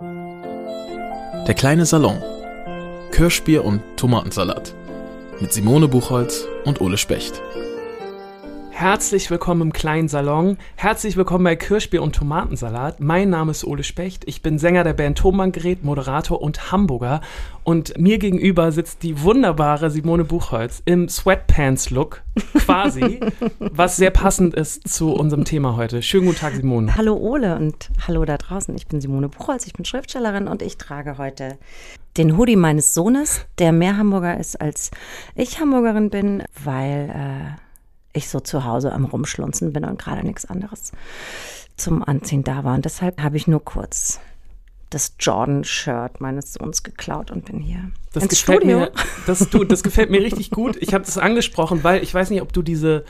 [0.00, 2.20] Der kleine Salon.
[3.12, 4.74] Kirschbier und Tomatensalat.
[5.40, 7.40] Mit Simone Buchholz und Ole Specht.
[8.76, 10.58] Herzlich willkommen im kleinen Salon.
[10.74, 12.98] Herzlich willkommen bei Kirschbier und Tomatensalat.
[12.98, 14.24] Mein Name ist Ole Specht.
[14.26, 17.20] Ich bin Sänger der Band Tonbandgerät, Moderator und Hamburger.
[17.62, 22.22] Und mir gegenüber sitzt die wunderbare Simone Buchholz im Sweatpants-Look,
[22.66, 23.20] quasi,
[23.60, 26.02] was sehr passend ist zu unserem Thema heute.
[26.02, 26.96] Schönen guten Tag, Simone.
[26.96, 28.74] Hallo Ole und hallo da draußen.
[28.74, 31.58] Ich bin Simone Buchholz, ich bin Schriftstellerin und ich trage heute
[32.16, 34.90] den Hoodie meines Sohnes, der mehr Hamburger ist als
[35.36, 37.63] ich Hamburgerin bin, weil äh,
[38.14, 40.92] ich so zu Hause am Rumschlunzen bin und gerade nichts anderes
[41.76, 42.74] zum Anziehen da war.
[42.74, 44.20] Und deshalb habe ich nur kurz
[44.90, 48.78] das Jordan-Shirt meines Sohns geklaut und bin hier Das ins gefällt Studio.
[48.78, 48.92] mir,
[49.26, 50.76] das, du, das gefällt mir richtig gut.
[50.80, 53.04] Ich habe das angesprochen, weil ich weiß nicht, ob du diese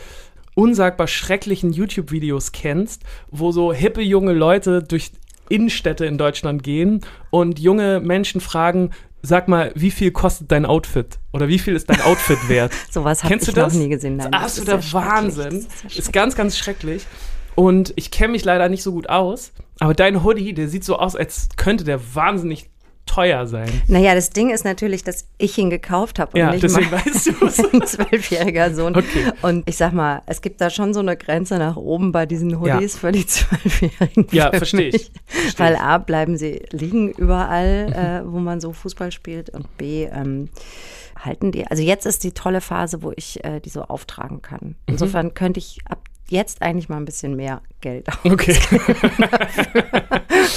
[0.54, 5.12] unsagbar schrecklichen YouTube-Videos kennst, wo so hippe junge Leute durch
[5.50, 8.90] Innenstädte in Deutschland gehen und junge Menschen fragen,
[9.26, 11.18] sag mal, wie viel kostet dein Outfit?
[11.32, 12.72] Oder wie viel ist dein Outfit wert?
[12.90, 13.74] Sowas habe Kennst ich du noch das?
[13.76, 14.16] nie gesehen.
[14.16, 14.92] Nein, Das das ist schrecklich.
[14.94, 15.66] Wahnsinn.
[15.82, 17.06] Das Ist, ist ganz, ganz schrecklich.
[17.54, 20.98] Und ich kenne mich leider nicht so gut aus, aber dein Hoodie, der sieht so
[20.98, 22.70] aus, als könnte der wahnsinnig
[23.06, 23.68] teuer sein.
[23.88, 27.04] Naja, das Ding ist natürlich, dass ich ihn gekauft habe und Ja, nicht deswegen mein
[27.04, 27.58] weißt du es.
[27.58, 28.96] ein zwölfjähriger Sohn.
[28.96, 29.30] Okay.
[29.42, 32.60] Und ich sag mal, es gibt da schon so eine Grenze nach oben bei diesen
[32.60, 34.26] Hoodies für die Zwölfjährigen.
[34.32, 34.92] Ja, verstehe ich.
[34.94, 35.12] mich.
[35.26, 35.76] Verstehe Weil.
[35.76, 40.48] A, bleiben sie liegen überall, äh, wo man so Fußball spielt und B, ähm,
[41.18, 41.66] halten die.
[41.66, 44.60] Also jetzt ist die tolle Phase, wo ich äh, die so auftragen kann.
[44.68, 44.74] Mhm.
[44.86, 48.34] Insofern könnte ich ab jetzt eigentlich mal ein bisschen mehr Geld ausgeben.
[48.34, 48.56] Okay.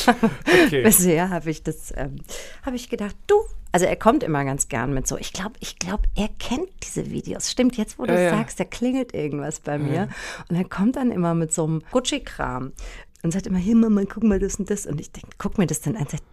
[0.65, 0.83] okay.
[0.83, 2.17] Bisher habe ich das, ähm,
[2.63, 3.35] habe ich gedacht, du,
[3.71, 7.09] also er kommt immer ganz gern mit so, ich glaube, ich glaube, er kennt diese
[7.11, 7.51] Videos.
[7.51, 8.29] Stimmt, jetzt wo du ja.
[8.29, 10.09] sagst, da klingelt irgendwas bei mir.
[10.49, 12.71] Und er kommt dann immer mit so einem Gucci-Kram
[13.23, 14.85] und sagt immer, hier Mama, guck mal das und das.
[14.85, 16.07] Und ich denke, guck mir das denn an.
[16.07, 16.23] Sagt,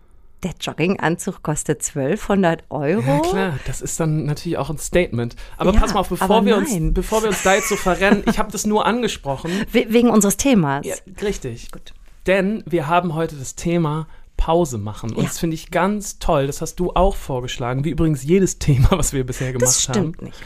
[0.45, 3.01] Der Jogginganzug kostet 1200 Euro.
[3.01, 5.35] Ja, klar, das ist dann natürlich auch ein Statement.
[5.57, 8.23] Aber Ja, pass mal auf, bevor wir, uns, bevor wir uns da jetzt so verrennen,
[8.29, 9.51] ich habe das nur angesprochen.
[9.73, 10.85] We wegen unseres Themas.
[10.87, 11.73] Ja, richtig.
[11.73, 11.95] Gut.
[12.27, 14.07] Denn wir haben heute das Thema
[14.37, 15.11] Pause machen.
[15.11, 15.23] Und Ja.
[15.25, 16.47] das finde ich ganz toll.
[16.47, 20.19] Das hast du auch vorgeschlagen, wie übrigens jedes Thema, was wir bisher gemacht Das stimmt
[20.19, 20.27] haben.
[20.27, 20.39] nicht.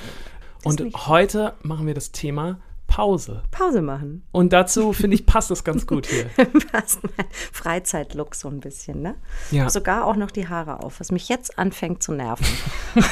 [0.63, 2.59] Das Und heute machen wir das Thema
[2.89, 3.43] Pause.
[3.53, 4.25] Pause machen.
[4.33, 6.25] Und dazu, finde ich, passt das ganz gut hier.
[6.73, 9.15] Passt mein Freizeitlook so ein bisschen, ne?
[9.53, 9.71] Ja.
[9.71, 12.47] Sogar auch noch die Haare auf, was mich jetzt anfängt zu nerven.
[12.95, 13.05] Wir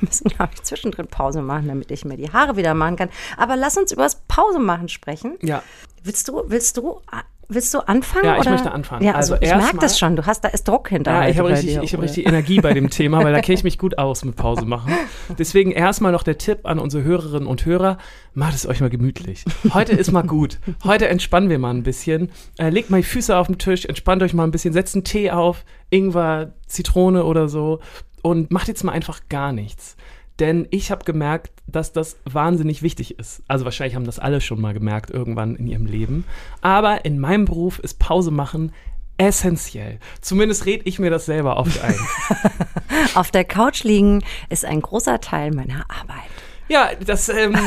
[0.00, 3.10] müssen, glaube ich, zwischendrin Pause machen, damit ich mir die Haare wieder machen kann.
[3.36, 5.38] Aber lass uns über das Pause machen sprechen.
[5.42, 5.62] Ja,
[6.02, 7.00] Willst du, willst du,
[7.50, 8.24] willst du anfangen?
[8.24, 8.52] Ja, ich oder?
[8.52, 9.04] möchte anfangen.
[9.04, 10.16] Ja, also, Also ich merke das schon.
[10.16, 11.12] Du hast, da ist Druck hinter.
[11.12, 13.54] Ja, ich habe richtig, dir, ich hab richtig Energie bei dem Thema, weil da kenne
[13.54, 14.92] ich mich gut aus mit Pause machen.
[15.38, 17.98] Deswegen erstmal noch der Tipp an unsere Hörerinnen und Hörer,
[18.34, 19.44] macht es euch mal gemütlich.
[19.74, 20.58] Heute ist mal gut.
[20.84, 22.30] Heute entspannen wir mal ein bisschen.
[22.58, 25.04] Äh, legt mal die Füße auf den Tisch, entspannt euch mal ein bisschen, setzt einen
[25.04, 27.80] Tee auf, Ingwer, Zitrone oder so
[28.22, 29.96] und macht jetzt mal einfach gar nichts.
[30.40, 33.42] Denn ich habe gemerkt, dass das wahnsinnig wichtig ist.
[33.46, 36.24] Also wahrscheinlich haben das alle schon mal gemerkt irgendwann in ihrem Leben.
[36.62, 38.72] Aber in meinem Beruf ist Pause machen
[39.18, 39.98] essentiell.
[40.22, 41.94] Zumindest red ich mir das selber oft ein.
[43.14, 46.30] Auf der Couch liegen ist ein großer Teil meiner Arbeit.
[46.68, 47.54] ja, das, ähm,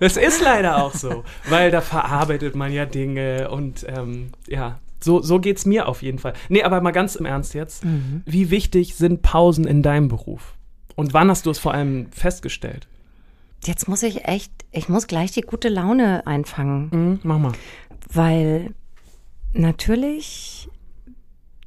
[0.00, 5.22] das ist leider auch so, weil da verarbeitet man ja Dinge und ähm, ja, so,
[5.22, 6.32] so geht es mir auf jeden Fall.
[6.48, 7.84] Nee, aber mal ganz im Ernst jetzt.
[8.24, 10.56] Wie wichtig sind Pausen in deinem Beruf?
[10.94, 12.88] Und wann hast du es vor allem festgestellt?
[13.64, 16.90] Jetzt muss ich echt, ich muss gleich die gute Laune einfangen.
[16.90, 17.52] Hm, mach mal.
[18.12, 18.74] Weil
[19.52, 20.68] natürlich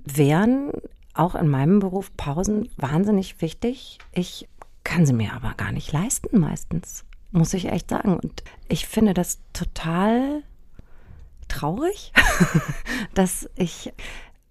[0.06, 0.72] wären
[1.14, 3.98] auch in meinem Beruf Pausen wahnsinnig wichtig.
[4.12, 4.48] Ich
[4.84, 8.18] kann sie mir aber gar nicht leisten meistens, muss ich echt sagen.
[8.18, 10.44] Und ich finde das total
[11.50, 12.14] traurig,
[13.14, 13.92] dass ich,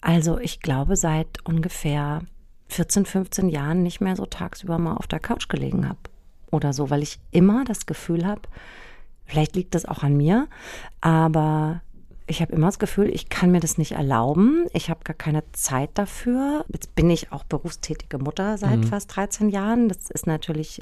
[0.01, 2.23] also ich glaube, seit ungefähr
[2.69, 5.99] 14, 15 Jahren nicht mehr so tagsüber mal auf der Couch gelegen habe
[6.51, 8.43] oder so, weil ich immer das Gefühl habe,
[9.25, 10.49] vielleicht liegt das auch an mir,
[11.01, 11.83] aber
[12.29, 14.67] ich habe immer das Gefühl, ich kann mir das nicht erlauben.
[14.75, 16.65] Ich habe gar keine Zeit dafür.
[16.69, 19.89] Jetzt bin ich auch berufstätige Mutter seit fast 13 Jahren.
[19.89, 20.81] Das ist natürlich,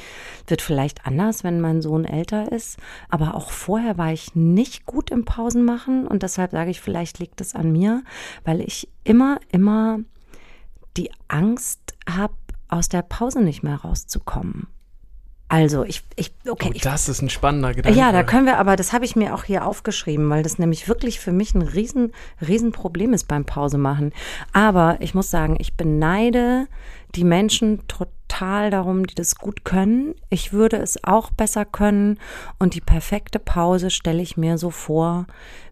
[0.49, 2.79] wird vielleicht anders, wenn mein Sohn älter ist.
[3.09, 6.07] Aber auch vorher war ich nicht gut im Pausen machen.
[6.07, 8.03] Und deshalb sage ich, vielleicht liegt es an mir,
[8.45, 10.01] weil ich immer, immer
[10.97, 12.35] die Angst habe,
[12.69, 14.67] aus der Pause nicht mehr rauszukommen.
[15.49, 17.97] Also, ich, ich okay, Oh, ich das ist ein spannender Gedanke.
[17.97, 20.89] ja, da können wir aber, das habe ich mir auch hier aufgeschrieben, weil das nämlich
[20.89, 22.13] wirklich für mich ein riesen,
[22.47, 24.13] riesen Problem ist beim Pause machen.
[24.53, 26.67] Aber ich muss sagen, ich beneide
[27.15, 30.17] die Menschen total darum, die das gut können.
[30.31, 32.19] Ich würde es auch besser können.
[32.59, 35.27] Und die perfekte Pause stelle ich mir so vor,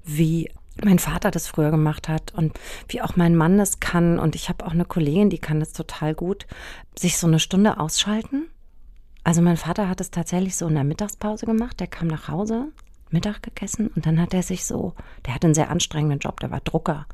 [0.05, 0.51] wie
[0.83, 4.21] mein Vater das früher gemacht hat und wie auch mein Mann das kann.
[4.21, 6.47] Und ich habe auch eine Kollegin, die kann das total gut,
[6.97, 8.47] sich so eine Stunde ausschalten.
[9.25, 11.81] Also mein Vater hat es tatsächlich so in der Mittagspause gemacht.
[11.81, 12.69] Der kam nach Hause,
[13.11, 14.95] Mittag gegessen und dann hat er sich so,
[15.27, 17.07] der hatte einen sehr anstrengenden Job, der war Drucker,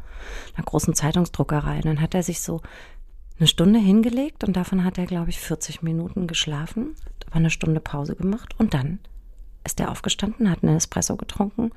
[0.56, 1.76] einer großen Zeitungsdruckerei.
[1.76, 2.60] Und dann hat er sich so
[3.38, 6.94] eine Stunde hingelegt und davon hat er, glaube ich, 40 Minuten geschlafen,
[7.26, 8.98] aber eine Stunde Pause gemacht und dann
[9.64, 11.70] ist er aufgestanden, hat einen Espresso getrunken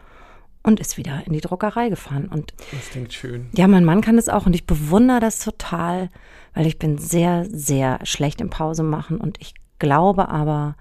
[0.63, 2.27] und ist wieder in die Druckerei gefahren.
[2.27, 3.50] Und Das klingt schön.
[3.53, 6.09] ja, mein Mann kann das auch und ich bewundere das total,
[6.53, 10.75] weil ich bin sehr, sehr schlecht im Pause machen und ich glaube aber,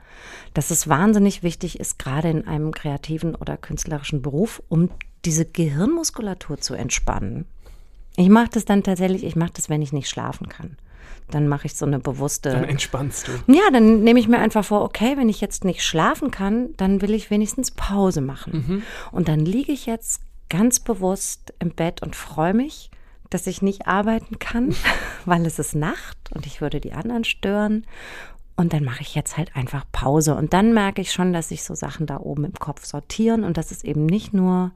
[0.54, 4.90] dass es wahnsinnig wichtig ist, gerade in einem kreativen oder künstlerischen Beruf, um
[5.24, 7.46] diese Gehirnmuskulatur zu entspannen.
[8.16, 10.76] Ich mache das dann tatsächlich, ich mache das, wenn ich nicht schlafen kann.
[11.30, 12.50] Dann mache ich so eine bewusste.
[12.50, 13.32] Dann entspannst du.
[13.52, 17.00] Ja, dann nehme ich mir einfach vor, okay, wenn ich jetzt nicht schlafen kann, dann
[17.00, 18.82] will ich wenigstens Pause machen.
[19.12, 22.90] Und dann liege ich jetzt ganz bewusst im Bett und freue mich,
[23.30, 24.74] dass ich nicht arbeiten kann,
[25.24, 27.86] weil es ist Nacht und ich würde die anderen stören.
[28.56, 30.34] Und dann mache ich jetzt halt einfach Pause.
[30.34, 33.56] Und dann merke ich schon, dass sich so Sachen da oben im Kopf sortieren und
[33.56, 34.72] dass es eben nicht nur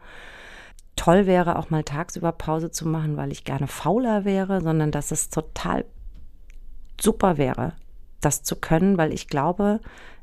[0.96, 5.10] toll wäre, auch mal tagsüber Pause zu machen, weil ich gerne fauler wäre, sondern dass
[5.10, 5.84] es total
[6.98, 7.74] super wäre,
[8.22, 9.80] das zu können, weil ich glaube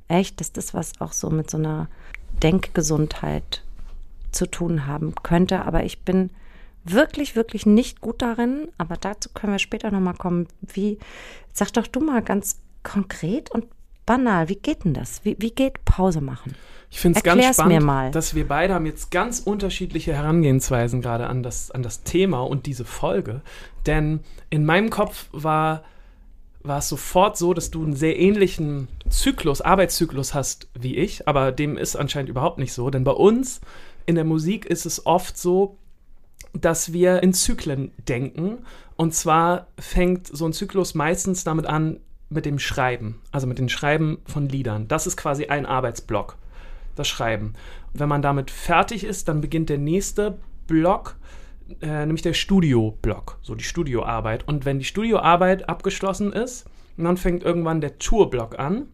[0.07, 1.87] echt, dass das was auch so mit so einer
[2.41, 3.63] Denkgesundheit
[4.31, 5.65] zu tun haben könnte.
[5.65, 6.31] Aber ich bin
[6.83, 8.69] wirklich, wirklich nicht gut darin.
[8.77, 10.47] Aber dazu können wir später nochmal kommen.
[10.61, 10.99] Wie,
[11.53, 13.65] sag doch du mal ganz konkret und
[14.05, 15.23] banal, wie geht denn das?
[15.23, 16.55] Wie, wie geht Pause machen?
[16.89, 18.11] Ich finde es ganz spannend, mir mal.
[18.11, 22.67] dass wir beide haben jetzt ganz unterschiedliche Herangehensweisen gerade an das, an das Thema und
[22.67, 23.41] diese Folge.
[23.87, 24.19] Denn
[24.51, 25.83] in meinem Kopf war,
[26.61, 31.51] war es sofort so, dass du einen sehr ähnlichen Zyklus, Arbeitszyklus hast wie ich, aber
[31.51, 32.91] dem ist anscheinend überhaupt nicht so.
[32.91, 33.59] Denn bei uns
[34.05, 35.77] in der Musik ist es oft so,
[36.53, 38.59] dass wir in Zyklen denken.
[38.95, 41.99] Und zwar fängt so ein Zyklus meistens damit an,
[42.33, 44.87] mit dem Schreiben, also mit dem Schreiben von Liedern.
[44.87, 46.37] Das ist quasi ein Arbeitsblock,
[46.95, 47.53] das Schreiben.
[47.93, 51.15] Wenn man damit fertig ist, dann beginnt der nächste Block,
[51.81, 54.47] äh, nämlich der Studioblock, so die Studioarbeit.
[54.47, 56.65] Und wenn die Studioarbeit abgeschlossen ist,
[56.97, 58.87] dann fängt irgendwann der Tourblock an.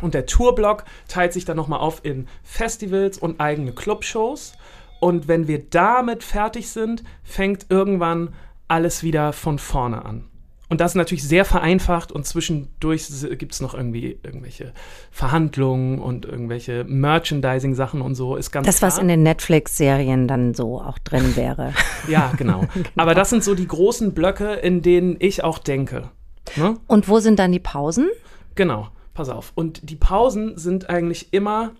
[0.00, 4.52] Und der Tourblock teilt sich dann nochmal auf in Festivals und eigene Clubshows.
[5.00, 8.34] Und wenn wir damit fertig sind, fängt irgendwann
[8.68, 10.27] alles wieder von vorne an.
[10.70, 13.06] Und das ist natürlich sehr vereinfacht und zwischendurch
[13.38, 14.74] gibt es noch irgendwie irgendwelche
[15.10, 18.36] Verhandlungen und irgendwelche Merchandising-Sachen und so.
[18.36, 19.02] Ist ganz Das, was klar.
[19.02, 21.72] in den Netflix-Serien dann so auch drin wäre.
[22.08, 22.64] Ja, genau.
[22.96, 26.10] Aber das sind so die großen Blöcke, in denen ich auch denke.
[26.56, 26.76] Ne?
[26.86, 28.08] Und wo sind dann die Pausen?
[28.54, 29.52] Genau, pass auf.
[29.54, 31.72] Und die Pausen sind eigentlich immer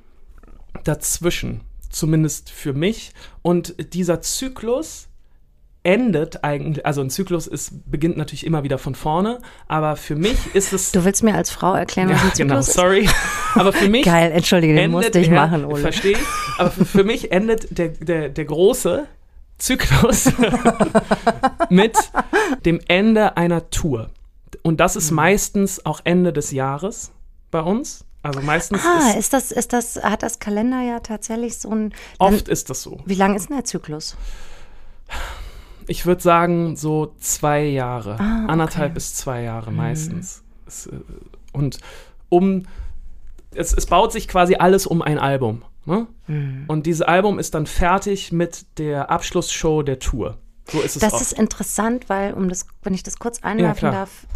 [0.85, 3.13] dazwischen, zumindest für mich.
[3.43, 5.08] Und dieser Zyklus
[5.85, 9.39] endet eigentlich, also ein Zyklus ist, beginnt natürlich immer wieder von vorne,
[9.69, 10.93] aber für mich ist es.
[10.93, 12.73] Du willst mir als Frau erklären, was ja, ein Zyklus genau, ist?
[12.75, 13.09] sorry.
[13.55, 14.05] Aber für mich.
[14.05, 15.81] Geil, entschuldige, den musste ich ja, machen, Ole.
[15.81, 16.19] Verstehe ich.
[16.59, 19.07] Aber für, für mich endet der, der, der große
[19.59, 20.31] Zyklus
[21.71, 21.97] mit
[22.65, 24.11] dem Ende einer Tour.
[24.63, 24.99] Und das Mhm.
[24.99, 27.13] ist meistens auch Ende des Jahres
[27.51, 28.05] bei uns.
[28.23, 31.91] Also meistens Ah, ist, ist das, ist das, hat das Kalender ja tatsächlich so ein.
[32.19, 32.99] Dann, oft ist das so.
[33.07, 34.17] wie lang ist denn der Zyklus?
[35.89, 38.17] Ich würde sagen, so zwei Jahre.
[38.21, 38.53] Ah, okay.
[38.53, 39.77] Anderthalb bis zwei Jahre Mhm.
[39.77, 40.43] meistens.
[40.67, 40.93] Es, äh,
[41.53, 41.79] und
[42.29, 42.65] um
[43.55, 45.63] es, es baut sich quasi alles um ein Album.
[45.87, 46.07] Ne?
[46.27, 46.65] Mhm.
[46.69, 50.37] Und dieses Album ist dann fertig mit der Abschlussshow der Tour.
[50.71, 51.23] So ist es Das oft.
[51.23, 53.93] ist interessant, weil, um das, wenn ich das kurz Ja, einwerfen klar.
[53.93, 54.27] darf,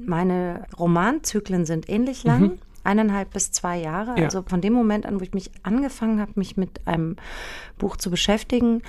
[0.00, 2.58] meine Romanzyklen sind ähnlich lang.
[2.82, 4.12] Eineinhalb bis zwei Jahre.
[4.12, 4.16] Mhm.
[4.18, 4.24] Ja.
[4.24, 7.16] Also von dem Moment an, wo ich mich angefangen habe, mich mit einem
[7.78, 8.82] Buch zu beschäftigen,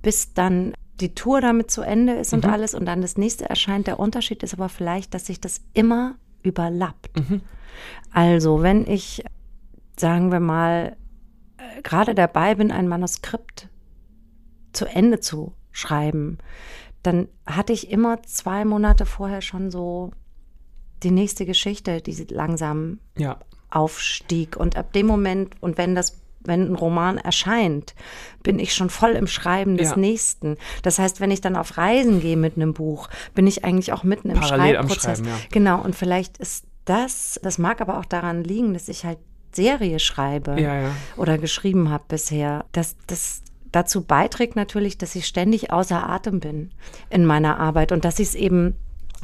[0.00, 2.38] bis dann die Tour damit zu Ende ist Mhm.
[2.38, 3.86] und alles und dann das nächste erscheint.
[3.86, 7.18] Der Unterschied ist aber vielleicht, dass sich das immer überlappt.
[7.18, 7.42] Mhm.
[8.12, 9.24] Also, wenn ich,
[9.96, 10.96] sagen wir mal,
[11.58, 13.68] äh, gerade dabei bin, ein Manuskript
[14.72, 16.38] zu Ende zu schreiben,
[17.02, 20.12] dann hatte ich immer zwei Monate vorher schon so
[21.02, 23.38] die nächste Geschichte, die langsam ja.
[23.70, 24.56] aufstieg.
[24.56, 27.94] Und ab dem Moment, und wenn das, wenn ein Roman erscheint,
[28.42, 29.96] bin ich schon voll im Schreiben des Ja.
[29.96, 30.56] nächsten.
[30.82, 34.04] Das heißt, wenn ich dann auf Reisen gehe mit einem Buch, bin ich eigentlich auch
[34.04, 35.18] mitten im Parallel am Schreibprozess.
[35.18, 35.36] Schreiben, ja.
[35.50, 39.18] Genau, und vielleicht ist das, das mag aber auch daran liegen, dass ich halt
[39.52, 40.90] Serie schreibe ja.
[41.16, 46.70] oder geschrieben habe bisher, dass das dazu beiträgt natürlich, dass ich ständig außer Atem bin
[47.10, 48.74] in meiner Arbeit und dass ich es eben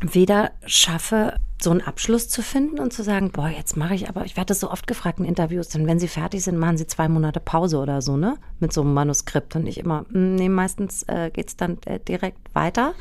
[0.00, 4.24] weder schaffe, so einen Abschluss zu finden und zu sagen, boah, jetzt mache ich aber,
[4.24, 6.86] ich werde das so oft gefragt in Interviews, dann wenn sie fertig sind, machen sie
[6.86, 8.36] zwei Monate Pause oder so, ne?
[8.60, 9.56] Mit so einem Manuskript.
[9.56, 12.94] Und ich immer, hm, nee, meistens äh, geht es dann äh, direkt weiter.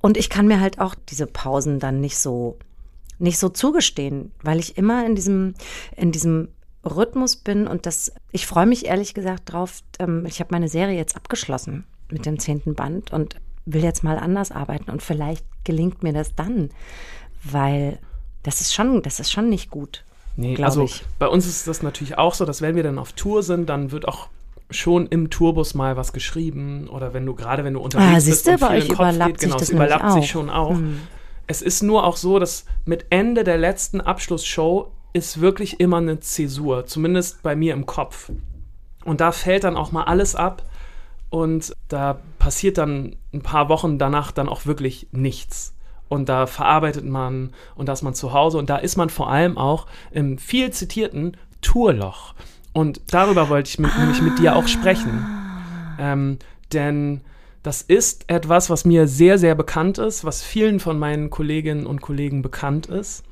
[0.00, 2.58] Und ich kann mir halt auch diese Pausen dann nicht so,
[3.18, 5.54] nicht so zugestehen, weil ich immer in diesem,
[5.96, 6.48] in diesem
[6.84, 9.80] Rhythmus bin und das, ich freue mich ehrlich gesagt drauf.
[9.98, 13.36] Ähm, ich habe meine Serie jetzt abgeschlossen mit dem zehnten Band und
[13.66, 16.70] will jetzt mal anders arbeiten und vielleicht gelingt mir das dann,
[17.44, 17.98] weil
[18.42, 20.04] das ist schon, das ist schon nicht gut.
[20.36, 21.04] Nee, also ich.
[21.18, 23.90] bei uns ist das natürlich auch so, dass wenn wir dann auf Tour sind, dann
[23.90, 24.28] wird auch
[24.70, 28.44] schon im Tourbus mal was geschrieben oder wenn du gerade wenn du unterwegs Ah, siehst
[28.44, 30.28] bist du, und bei viel euch überlappt geht, sich genau, das es überlappt sich auch.
[30.28, 30.70] schon auch.
[30.70, 31.00] Hm.
[31.46, 36.20] Es ist nur auch so, dass mit Ende der letzten Abschlussshow ist wirklich immer eine
[36.20, 38.30] Zäsur, zumindest bei mir im Kopf.
[39.04, 40.62] Und da fällt dann auch mal alles ab
[41.30, 45.74] und da passiert dann ein paar Wochen danach dann auch wirklich nichts.
[46.08, 49.30] Und da verarbeitet man und da ist man zu Hause und da ist man vor
[49.30, 52.34] allem auch im viel zitierten Tourloch.
[52.72, 55.26] Und darüber wollte ich mit, nämlich mit dir auch sprechen.
[55.98, 56.38] Ähm,
[56.72, 57.22] denn
[57.62, 62.00] das ist etwas, was mir sehr, sehr bekannt ist, was vielen von meinen Kolleginnen und
[62.00, 63.24] Kollegen bekannt ist.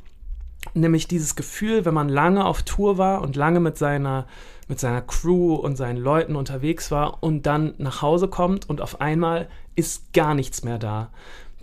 [0.74, 4.26] Nämlich dieses Gefühl, wenn man lange auf Tour war und lange mit seiner,
[4.66, 9.00] mit seiner Crew und seinen Leuten unterwegs war und dann nach Hause kommt und auf
[9.00, 11.10] einmal ist gar nichts mehr da.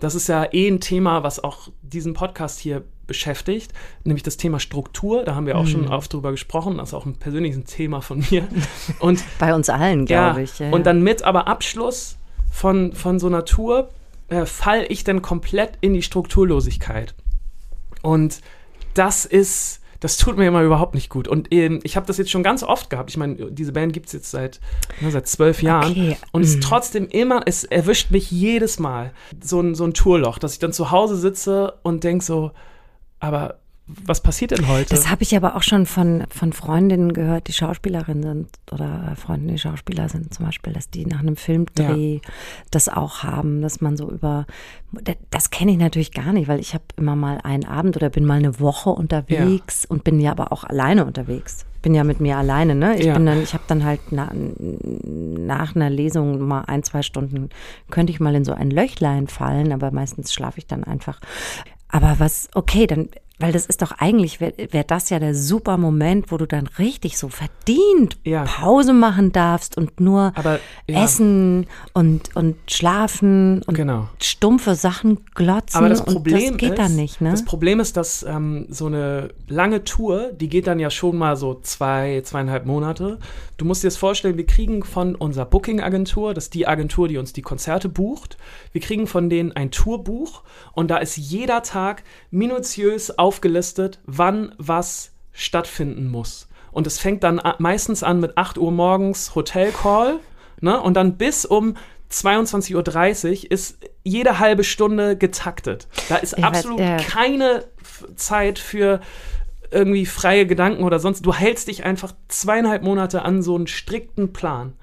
[0.04, 3.72] Das ist ja eh ein Thema, was auch diesen Podcast hier beschäftigt,
[4.04, 5.24] nämlich das Thema Struktur.
[5.24, 6.76] Da haben wir auch schon oft drüber gesprochen.
[6.76, 8.46] Das ist auch ein persönliches Thema von mir.
[8.98, 10.58] Und Bei uns allen, glaube ja, ich.
[10.58, 12.18] Ja, Und dann mit aber Abschluss
[12.52, 13.88] von, von so einer Tour
[14.28, 17.14] äh, fall ich dann komplett in die Strukturlosigkeit.
[18.02, 18.42] Und
[18.92, 21.26] das ist, das tut mir immer überhaupt nicht gut.
[21.28, 23.08] Und ähm, ich habe das jetzt schon ganz oft gehabt.
[23.08, 24.60] Ich meine, diese Band gibt es jetzt seit,
[25.00, 25.92] ne, seit zwölf Jahren.
[25.92, 26.16] Okay.
[26.30, 26.60] Und es ist Mhm.
[26.60, 30.74] trotzdem immer, es erwischt mich jedes Mal so ein, so ein Tourloch, dass ich dann
[30.74, 32.50] zu Hause sitze und denke so,
[33.18, 34.94] aber was passiert denn heute?
[34.94, 39.16] Das habe ich aber auch schon von, von Freundinnen gehört, die Schauspielerinnen sind oder äh,
[39.16, 42.20] Freunde, die Schauspieler sind zum Beispiel, dass die nach einem Filmdreh
[42.70, 44.46] das auch haben, dass man so über,
[45.30, 48.24] das, kenne ich natürlich gar nicht, weil ich habe immer mal einen Abend oder bin
[48.24, 51.66] mal eine Woche unterwegs und bin ja aber auch alleine unterwegs.
[51.82, 52.98] Bin ja mit mir alleine, ne?
[52.98, 53.12] Ich Ja.
[53.12, 57.50] bin dann, ich habe dann halt na, nach einer Lesung mal ein, zwei Stunden,
[57.90, 61.20] könnte ich mal in so ein Löchlein fallen, aber meistens schlafe ich dann einfach.
[61.88, 65.76] Aber was, okay, dann, weil das ist doch eigentlich, wäre wär das ja der super
[65.76, 68.44] Moment, wo du dann richtig so verdient Ja.
[68.44, 71.02] Pause machen darfst und nur Aber, ja.
[71.04, 74.08] essen und, und schlafen und Genau.
[74.22, 75.76] stumpfe Sachen glotzen.
[75.78, 77.32] Aber das Problem das geht ist, dann nicht, ne?
[77.32, 81.36] das Problem ist, dass ähm, so eine lange Tour, die geht dann ja schon mal
[81.36, 83.18] so zwei, zweieinhalb Monate.
[83.56, 87.18] Du musst dir das vorstellen, wir kriegen von unserer Booking-Agentur, das ist die Agentur, die
[87.18, 88.36] uns die Konzerte bucht,
[88.72, 95.12] wir kriegen von denen ein Tourbuch und da ist jeder Tag minutiös aufgelistet, wann was
[95.32, 96.46] stattfinden muss.
[96.72, 100.18] Und es fängt dann meistens an mit 8 Uhr morgens Hotelcall,
[100.60, 100.78] ne?
[100.78, 101.76] Und dann bis um
[102.10, 102.74] 22.30
[103.44, 105.88] Uhr ist jede halbe Stunde getaktet.
[106.10, 106.98] Da ist Ich weiß, absolut ja.
[106.98, 107.64] keine
[108.14, 109.00] Zeit für
[109.70, 111.24] irgendwie freie Gedanken oder sonst.
[111.24, 114.74] Du hältst dich einfach zweieinhalb Monate an so einen strikten Plan.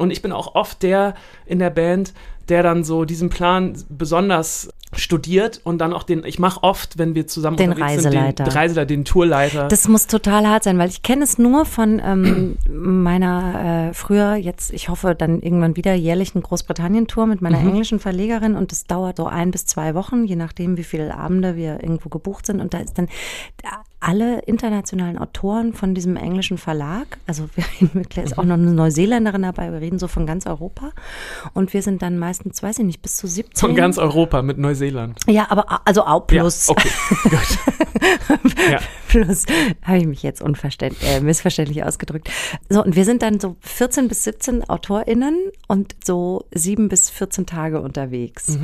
[0.00, 1.14] Und ich bin auch oft der
[1.46, 2.14] in der Band,
[2.48, 7.14] der dann so diesen Plan besonders studiert und dann auch den, ich mache oft, wenn
[7.14, 8.44] wir zusammen Den unterwegs sind, Reiseleiter.
[8.44, 9.68] den Reiseleiter, den Tourleiter.
[9.68, 14.34] Das muss total hart sein, weil ich kenne es nur von ähm, meiner äh, früher,
[14.34, 19.18] jetzt, ich hoffe dann irgendwann wieder jährlichen Großbritannien-Tour mit meiner englischen Verlegerin und das dauert
[19.18, 22.60] so ein bis zwei Wochen, je nachdem, wie viele Abende wir irgendwo gebucht sind.
[22.60, 23.06] Und da ist dann
[24.00, 28.72] alle internationalen Autoren von diesem englischen Verlag, also wir reden mit, ist auch noch eine
[28.72, 30.92] Neuseeländerin dabei, wir reden so von ganz Europa.
[31.52, 33.54] Und wir sind dann meistens, weiß ich nicht, bis zu 17.
[33.56, 35.18] von ganz Europa mit Neuseeland.
[35.26, 36.68] Ja, aber also auch plus.
[36.68, 36.90] Ja, okay,
[37.24, 38.52] gut.
[38.70, 38.78] ja.
[39.08, 39.44] Plus,
[39.82, 42.30] habe ich mich jetzt äh, missverständlich ausgedrückt.
[42.68, 47.46] So, und wir sind dann so 14 bis 17 AutorInnen und so sieben bis 14
[47.46, 48.58] Tage unterwegs.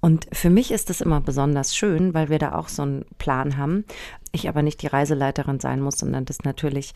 [0.00, 3.58] Und für mich ist das immer besonders schön, weil wir da auch so einen Plan
[3.58, 3.84] haben.
[4.32, 6.94] Ich aber nicht die Reiseleiterin sein muss, sondern das natürlich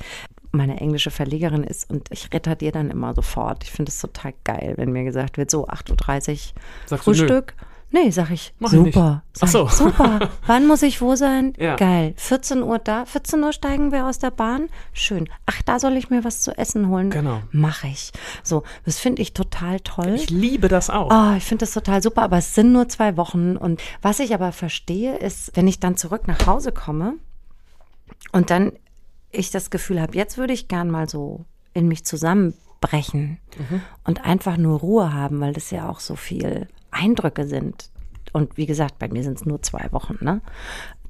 [0.55, 3.65] meine englische Verlegerin ist und ich retardiere dann immer sofort.
[3.65, 6.53] Ich finde es total geil, wenn mir gesagt wird, so 8.30
[6.91, 6.99] Uhr.
[6.99, 7.55] Frühstück.
[7.95, 9.23] Nee, sag ich, Mach ich super.
[9.41, 9.67] Ach Sag so.
[9.67, 10.31] ich, super.
[10.47, 11.53] Wann muss ich wo sein?
[11.59, 11.77] Ja.
[11.77, 12.15] Geil.
[12.17, 13.05] 14 Uhr da.
[13.05, 14.69] 14 Uhr steigen wir aus der Bahn.
[14.93, 15.29] Schön.
[15.47, 17.11] Ach, da soll ich mir was zu essen holen.
[17.11, 17.43] Genau.
[17.53, 18.11] Mach ich.
[18.43, 20.15] So, das finde ich total toll.
[20.17, 21.09] Ich liebe das auch.
[21.13, 23.57] Oh, ich finde das total super, aber es sind nur zwei Wochen.
[23.57, 27.15] Und was ich aber verstehe, ist, wenn ich dann zurück nach Hause komme
[28.33, 28.73] und dann
[29.35, 33.39] ich das Gefühl habe, jetzt würde ich gern mal so in mich zusammenbrechen
[34.05, 37.91] und einfach nur Ruhe haben, weil das ja auch so viel Eindrücke sind.
[38.33, 40.41] Und wie gesagt, bei mir sind es nur zwei Wochen, ne?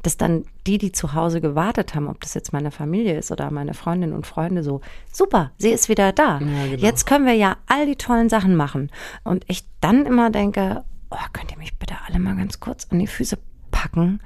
[0.04, 3.50] dass dann die, die zu Hause gewartet haben, ob das jetzt meine Familie ist oder
[3.50, 6.40] meine Freundinnen und Freunde, so, super, sie ist wieder da.
[6.40, 6.82] Ja, genau.
[6.82, 8.90] Jetzt können wir ja all die tollen Sachen machen.
[9.24, 12.98] Und ich dann immer denke, oh, könnt ihr mich bitte alle mal ganz kurz an
[12.98, 13.38] die Füße
[13.70, 14.20] packen?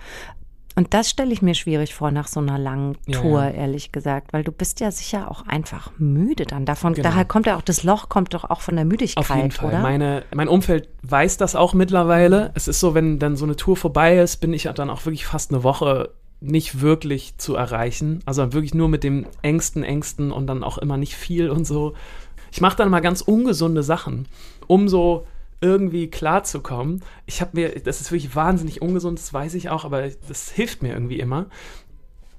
[0.78, 3.50] Und das stelle ich mir schwierig vor nach so einer langen Ja, Tour, ja.
[3.50, 6.94] ehrlich gesagt, weil du bist ja sicher auch einfach müde dann davon.
[6.94, 7.08] Genau.
[7.08, 9.70] Daher kommt ja auch das Loch, kommt doch auch von der Müdigkeit, Auf jeden Fall.
[9.70, 9.80] oder?
[9.80, 12.52] Meine, mein Umfeld weiß das auch mittlerweile.
[12.54, 15.26] Es ist so, wenn dann so eine Tour vorbei ist, bin ich dann auch wirklich
[15.26, 18.20] fast eine Woche nicht wirklich zu erreichen.
[18.25, 21.94] Also wirklich nur mit dem engsten, engsten und dann auch immer nicht viel und so.
[22.52, 24.28] Ich mache dann mal ganz ungesunde Sachen,
[24.68, 25.26] um so
[25.60, 27.02] irgendwie klarzukommen.
[27.26, 30.82] Ich habe mir, das ist wirklich wahnsinnig ungesund, das weiß ich auch, aber das hilft
[30.82, 31.46] mir irgendwie immer.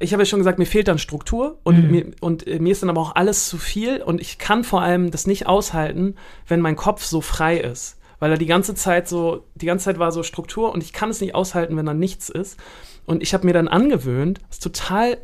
[0.02, 2.82] Ich habe ja schon gesagt, mir fehlt dann Struktur und, mir, und äh, mir ist
[2.82, 6.16] dann aber auch alles zu viel und ich kann vor allem das nicht aushalten,
[6.48, 7.98] wenn mein Kopf so frei ist.
[8.20, 11.10] Weil er die ganze Zeit so, die ganze Zeit war so Struktur und ich kann
[11.10, 12.58] es nicht aushalten, wenn da nichts ist.
[13.06, 15.18] Und ich habe mir dann angewöhnt, was total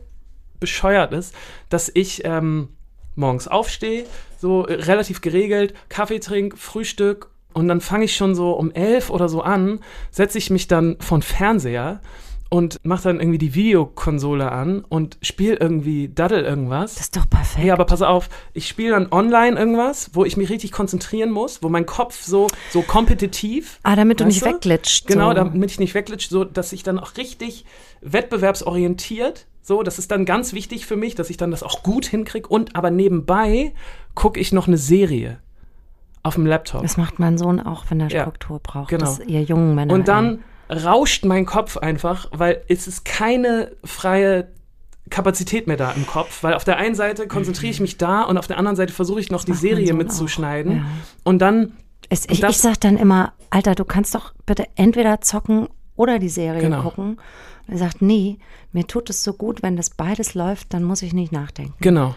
[0.60, 1.34] bescheuert ist,
[1.70, 2.70] dass ich ähm,
[3.16, 4.06] morgens aufstehe,
[4.38, 9.10] so äh, relativ geregelt, Kaffee trinke, Frühstück und dann fange ich schon so um elf
[9.10, 9.80] oder so an,
[10.12, 12.02] setze ich mich dann von Fernseher
[12.50, 16.96] und mache dann irgendwie die Videokonsole an und spiele irgendwie Daddel irgendwas.
[16.96, 17.58] das ist doch perfekt.
[17.58, 21.64] Hey, aber pass auf, ich spiele dann online irgendwas, wo ich mich richtig konzentrieren muss,
[21.64, 23.80] wo mein Kopf so, so kompetitiv.
[23.84, 25.08] ah, damit du nicht wegglitscht.
[25.08, 25.36] Genau, so.
[25.36, 27.64] damit ich nicht wegglitsche, so dass ich dann auch richtig
[28.02, 32.06] wettbewerbsorientiert, so, das ist dann ganz wichtig für mich, dass ich dann das auch gut
[32.06, 33.74] hinkriege und aber nebenbei
[34.14, 35.40] gucke ich noch eine Serie
[36.26, 36.82] auf dem Laptop.
[36.82, 38.90] Das macht mein Sohn auch, wenn er Ja, Struktur braucht.
[38.90, 39.06] genau.
[39.06, 39.94] Das ihr jungen Männer.
[39.94, 40.40] Und dann
[40.70, 44.48] rauscht mein Kopf einfach, weil es ist keine freie
[45.12, 48.38] Kapazität mehr da im Kopf, weil auf der einen Seite konzentriere ich mich da und
[48.40, 50.78] auf der anderen Seite versuche ich noch die macht mein Serie mitzuschneiden.
[50.78, 50.86] ja.
[51.24, 51.74] Und dann
[52.10, 56.18] Es, ich, das- ich sag dann immer, Alter, du kannst doch bitte entweder zocken oder
[56.18, 56.82] die Serie Genau.
[56.82, 57.20] gucken.
[57.68, 58.38] Und er sagt, nee,
[58.74, 61.74] mir tut es so gut, wenn das beides läuft, dann muss ich nicht nachdenken.
[61.82, 62.16] Genau.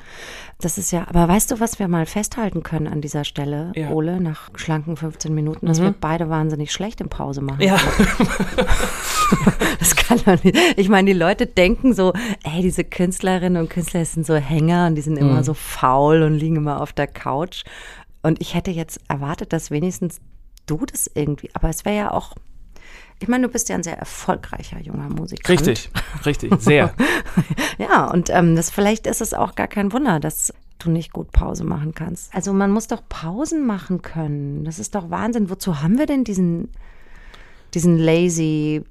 [0.61, 3.91] Das ist ja, aber weißt du, was wir mal festhalten können an dieser Stelle, Ja.
[3.91, 7.61] Ole, nach schlanken 15 Minuten, dass wir beide wahnsinnig schlecht in Pause machen.
[7.63, 7.79] Ja.
[9.79, 10.57] Das kann doch nicht.
[10.77, 14.95] Ich meine, die Leute denken so, ey, diese Künstlerinnen und Künstler sind so Hänger und
[14.95, 15.29] die sind Mhm.
[15.29, 17.63] immer so faul und liegen immer auf der Couch.
[18.23, 20.21] Und ich hätte jetzt erwartet, dass wenigstens
[20.67, 22.33] du das irgendwie, aber es wäre ja auch,
[23.21, 25.49] ich meine, du bist ja ein sehr erfolgreicher junger Musiker.
[25.49, 25.91] Richtig,
[26.25, 26.95] richtig, sehr.
[27.79, 31.31] Ja, und ähm, das, vielleicht ist es auch gar kein Wunder, dass du nicht gut
[31.31, 32.35] Pause machen kannst.
[32.35, 34.65] Also man muss doch Pausen machen können.
[34.65, 35.49] Das ist doch Wahnsinn.
[35.51, 36.71] Wozu haben wir denn diesen,
[37.75, 38.83] diesen lazy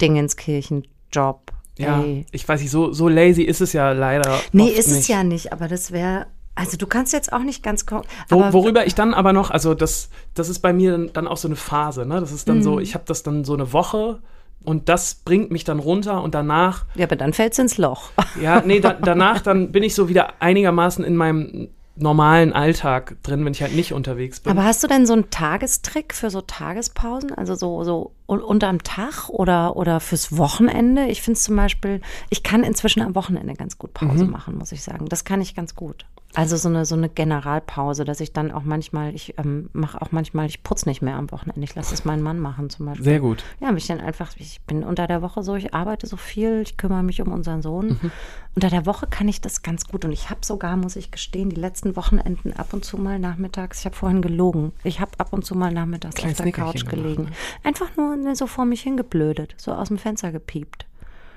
[0.00, 1.52] Dingenskirchen-Job?
[1.78, 2.26] Ja, Ey.
[2.32, 4.40] ich weiß nicht, so, so lazy ist es ja leider.
[4.52, 5.08] Nee, ist es nicht.
[5.08, 7.86] ja nicht, aber das wäre, also du kannst jetzt auch nicht ganz
[8.28, 11.48] Wo, worüber ich dann aber noch, also das, das ist bei mir dann, auch so
[11.48, 12.20] eine Phase, ne?
[12.20, 12.62] Das ist dann Mhm.
[12.62, 14.20] so, ich habe das dann so eine Woche
[14.64, 18.10] und das bringt mich dann runter und danach, Ja, aber dann fällt's ins Loch.
[18.40, 23.44] ja, nee, da, danach dann bin ich so wieder einigermaßen in meinem normalen Alltag drin,
[23.44, 24.50] wenn ich halt nicht unterwegs bin.
[24.52, 27.32] Aber hast du denn so einen Tagestrick für so Tagespausen?
[27.32, 31.06] Also so, so unterm Tag oder, oder fürs Wochenende?
[31.06, 34.30] Ich finde es zum Beispiel, ich kann inzwischen am Wochenende ganz gut Pause Mhm.
[34.30, 35.06] machen, muss ich sagen.
[35.08, 36.06] Das kann ich ganz gut.
[36.34, 40.12] Also so eine, so eine Generalpause, dass ich dann auch manchmal, ich ähm, mache auch
[40.12, 41.62] manchmal, ich putze nicht mehr am Wochenende.
[41.64, 43.04] Ich lasse es meinen Mann machen zum Beispiel.
[43.04, 43.42] Sehr gut.
[43.60, 46.76] Ja, mich dann einfach, ich bin unter der Woche so, ich arbeite so viel, ich
[46.76, 47.98] kümmere mich um unseren Sohn.
[48.02, 48.10] Mhm.
[48.54, 51.48] Unter der Woche kann ich das ganz gut und ich habe sogar, muss ich gestehen,
[51.48, 55.32] die letzten Wochenenden ab und zu mal nachmittags, ich habe vorhin gelogen, ich habe ab
[55.32, 57.22] und zu mal nachmittags Kleines auf der Couch Nickerchen gemacht, gelegen.
[57.24, 57.30] ne?
[57.64, 60.86] Einfach nur ne, so vor mich hingeblödet, so aus dem Fenster gepiept.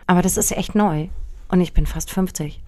[0.08, 1.08] Aber das ist echt neu
[1.50, 2.62] und ich bin fast 50.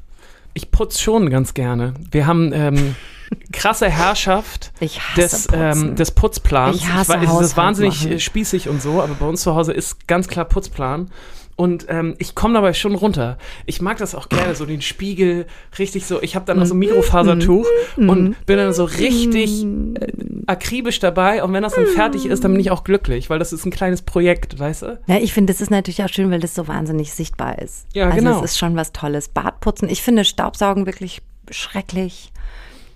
[0.54, 1.94] Ich putze schon ganz gerne.
[2.12, 2.96] Wir haben ähm,
[3.54, 6.76] krasse Herrschaft Ich hasse des, ähm, des Putzplans.
[6.76, 8.20] Ich hasse weiß, das ist wahnsinnig machen.
[8.20, 11.10] spießig und so, aber bei uns zu Hause ist ganz klar Putzplan.
[11.56, 13.38] Und ähm, ich komme dabei schon runter.
[13.66, 15.46] Ich mag das auch gerne, so den Spiegel,
[15.78, 16.22] richtig so.
[16.22, 20.08] Ich habe dann noch so ein Mikrofasertuch und bin dann so richtig äh,
[20.48, 21.44] akribisch dabei.
[21.44, 23.72] Und wenn das dann fertig ist, dann bin ich auch glücklich, weil das ist ein
[23.72, 25.00] kleines Projekt, weißt du?
[25.08, 27.86] Ja, ich finde, das ist natürlich auch schön, weil das so wahnsinnig sichtbar ist.
[27.94, 28.38] Ja, also genau.
[28.40, 29.30] es ist schon was Tolles.
[29.30, 32.32] Bartputzen, ich finde Staubsaugen wirklich schrecklich.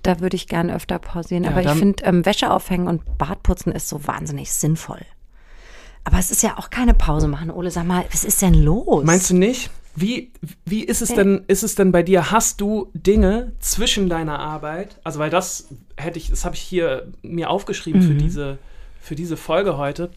[0.02, 1.46] Da würde ich gern öfter pausieren.
[1.46, 5.02] Ja, Aber ich finde, ähm, Wäsche aufhängen und Bartputzen ist so wahnsinnig sinnvoll.
[6.06, 7.50] Aber es ist ja auch keine Pause machen.
[7.52, 9.04] Ole, sag mal, was ist denn los?
[9.04, 9.70] Meinst du nicht?
[9.98, 10.32] Wie,
[10.66, 12.30] wie ist es denn, ist es denn bei dir?
[12.32, 15.00] Hast du Dinge zwischen deiner Arbeit?
[15.04, 18.08] Also, weil das hätte ich, das habe ich hier mir aufgeschrieben Mhm.
[18.08, 18.58] für diese,
[19.02, 20.10] für diese Folge heute.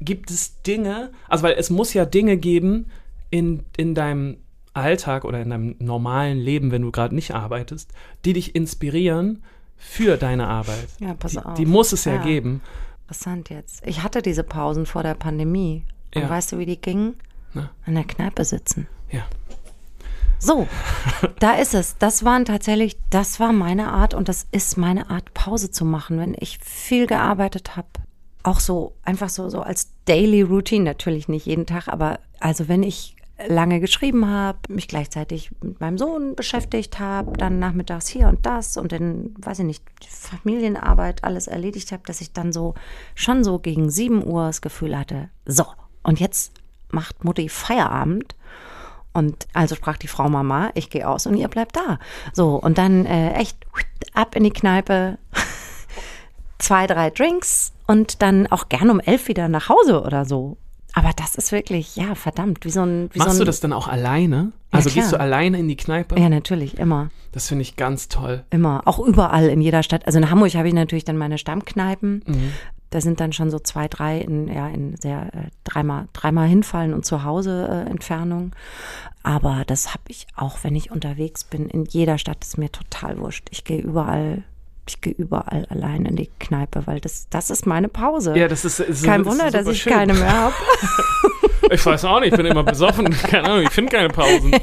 [0.00, 2.86] Gibt es Dinge, also weil es muss ja Dinge geben
[3.30, 4.36] in, in deinem
[4.74, 7.90] Alltag oder in deinem normalen Leben, wenn du gerade nicht arbeitest,
[8.24, 9.42] die dich inspirieren
[9.76, 10.86] für deine Arbeit.
[11.00, 11.54] Ja, pass die, auf.
[11.54, 12.22] die muss es ja, Ja.
[12.22, 12.60] geben.
[13.08, 13.86] Interessant jetzt.
[13.86, 15.84] Ich hatte diese Pausen vor der Pandemie.
[16.14, 16.28] Und Ja.
[16.30, 17.14] weißt du, wie die gingen?
[17.54, 17.70] Ne?
[17.86, 18.88] In der Kneipe sitzen.
[19.12, 19.22] Ja.
[20.40, 20.66] So,
[21.38, 21.96] da ist es.
[21.98, 26.18] Das waren tatsächlich, das war meine Art und das ist meine Art, Pause zu machen,
[26.18, 27.86] wenn ich viel gearbeitet habe.
[28.42, 32.82] Auch so, einfach so, so als Daily Routine, natürlich nicht jeden Tag, aber also wenn
[32.82, 33.14] ich
[33.48, 38.76] lange geschrieben habe, mich gleichzeitig mit meinem Sohn beschäftigt habe, dann nachmittags hier und das
[38.76, 42.74] und dann, weiß ich nicht, Familienarbeit alles erledigt habe, dass ich dann so
[43.14, 45.66] schon so gegen 7 Uhr das Gefühl hatte, so,
[46.02, 46.52] und jetzt
[46.90, 48.34] macht Mutti Feierabend.
[49.12, 51.98] Und also sprach die Frau Mama, ich gehe aus und ihr bleibt da.
[52.34, 53.56] So, und dann äh, echt
[54.12, 55.18] ab in die Kneipe,
[56.58, 60.58] zwei, drei Drinks und dann auch gern um elf wieder nach Hause oder so.
[60.96, 63.10] Aber das ist wirklich, ja, verdammt, wie so ein.
[63.12, 64.52] Wie Machst so ein, du das dann auch alleine?
[64.70, 65.02] Also klar.
[65.02, 66.18] gehst du alleine in die Kneipe?
[66.18, 67.10] Ja, natürlich, immer.
[67.32, 68.44] Das finde ich ganz toll.
[68.48, 68.80] Immer.
[68.86, 70.06] Auch überall in jeder Stadt.
[70.06, 72.24] Also in Hamburg habe ich natürlich dann meine Stammkneipen.
[72.26, 72.52] Mhm.
[72.88, 76.94] Da sind dann schon so zwei, drei in, ja, in sehr äh, dreimal, dreimal hinfallen
[76.94, 78.52] und zu Hause äh, Entfernung.
[79.22, 83.18] Aber das habe ich auch, wenn ich unterwegs bin, in jeder Stadt ist mir total
[83.18, 83.48] wurscht.
[83.50, 84.44] Ich gehe überall,
[84.86, 88.36] ich gehe überall allein in die Kneipe, weil das, das ist meine Pause.
[88.36, 89.92] Ja, das ist, ist Kein ist Wunder, dass ich schön.
[89.92, 90.54] keine mehr habe.
[91.68, 93.10] Ich weiß auch nicht, ich bin immer besoffen.
[93.24, 94.54] Keine Ahnung, ich finde keine Pausen.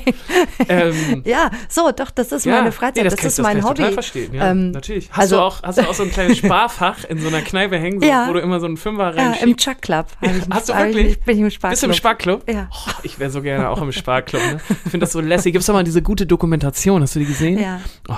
[0.70, 3.56] ähm, Ja, so, doch, das ist ja, meine Freizeit, nee, das, kann, ist das mein
[3.56, 3.78] kann ich Hobby.
[3.80, 5.10] total verstehen, ja, Ähm, natürlich.
[5.12, 7.78] Hast, also- du auch, hast du auch so ein kleines Sparfach in so einer Kneipe
[7.78, 8.30] hängen, so, Ja.
[8.30, 9.44] wo du immer so einen Fünfer Ja, reinschiebst?
[9.44, 10.06] im Chuck Club.
[10.22, 11.08] hab ich, Hast du wirklich?
[11.08, 11.72] Ich, bin ich im Sparklub.
[11.72, 12.50] Bist du im Sparklub?
[12.50, 12.70] Ja.
[12.72, 14.42] Oh, ich wäre so gerne auch im Sparklub.
[14.42, 14.62] Ne?
[14.70, 15.52] Ich finde das so lässig.
[15.52, 17.02] Gibt's doch mal diese gute Dokumentation.
[17.02, 17.60] Hast du die gesehen?
[17.60, 18.14] Ja, Oh,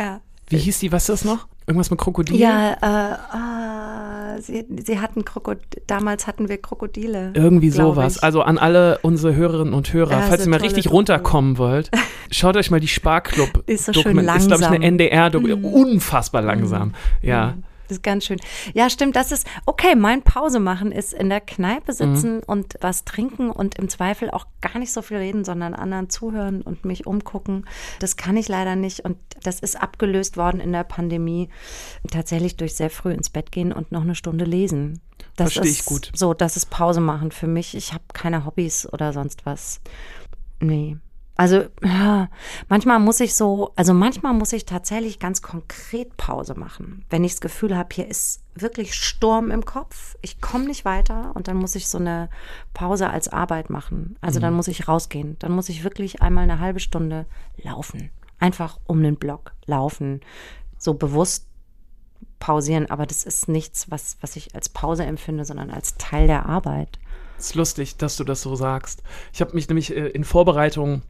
[0.00, 0.20] ja.
[0.48, 0.92] Wie hieß die?
[0.92, 1.46] Was ist das noch?
[1.66, 2.36] Irgendwas mit Krokodil?
[2.36, 7.30] Ja, äh, ah, sie, sie hatten Krokodile, damals hatten wir Krokodile.
[7.34, 8.16] Irgendwie sowas.
[8.16, 8.22] ich.
[8.22, 10.96] Also an alle unsere Hörerinnen und Hörer, Ja, falls ihr mal richtig Doku.
[10.96, 11.90] runterkommen wollt,
[12.30, 13.64] schaut euch mal die Sparklub.
[13.66, 14.82] Die ist so schön Dokument- Ist, glaube ich, eine langsam.
[14.82, 14.98] Mhm.
[14.98, 15.68] NDR-Doku.
[15.68, 16.92] Unfassbar langsam.
[17.22, 17.54] Ja.
[17.88, 18.40] Das ist ganz schön.
[18.72, 21.96] Ja, stimmt, das ist, okay, mein Pause machen ist in der Kneipe Mhm.
[22.16, 26.08] sitzen und was trinken und im Zweifel auch gar nicht so viel reden, sondern anderen
[26.10, 27.66] zuhören und mich umgucken.
[28.00, 31.50] Das kann ich leider nicht und das ist abgelöst worden in der Pandemie.
[32.10, 35.00] Tatsächlich durch sehr früh ins Bett gehen und noch eine Stunde lesen.
[35.36, 36.10] Das Versteh ist ich gut.
[36.14, 37.74] So, das ist Pause machen für mich.
[37.74, 39.80] Ich habe keine Hobbys oder sonst was.
[40.60, 40.96] Nee.
[41.36, 41.64] Also
[42.68, 47.32] manchmal muss ich so, also manchmal muss ich tatsächlich ganz konkret Pause machen, wenn ich
[47.32, 51.56] das Gefühl habe, hier ist wirklich Sturm im Kopf, ich komme nicht weiter und dann
[51.56, 52.30] muss ich so eine
[52.72, 54.16] Pause als Arbeit machen.
[54.20, 57.26] Also dann muss ich rausgehen, dann muss ich wirklich einmal eine halbe Stunde
[57.60, 60.20] laufen, einfach um den Block laufen,
[60.78, 61.48] so bewusst
[62.38, 66.46] pausieren, aber das ist nichts, was, was ich als Pause empfinde, sondern als Teil der
[66.46, 67.00] Arbeit.
[67.38, 69.02] Ist lustig, dass du das so sagst.
[69.32, 71.02] Ich habe mich nämlich äh, in Vorbereitung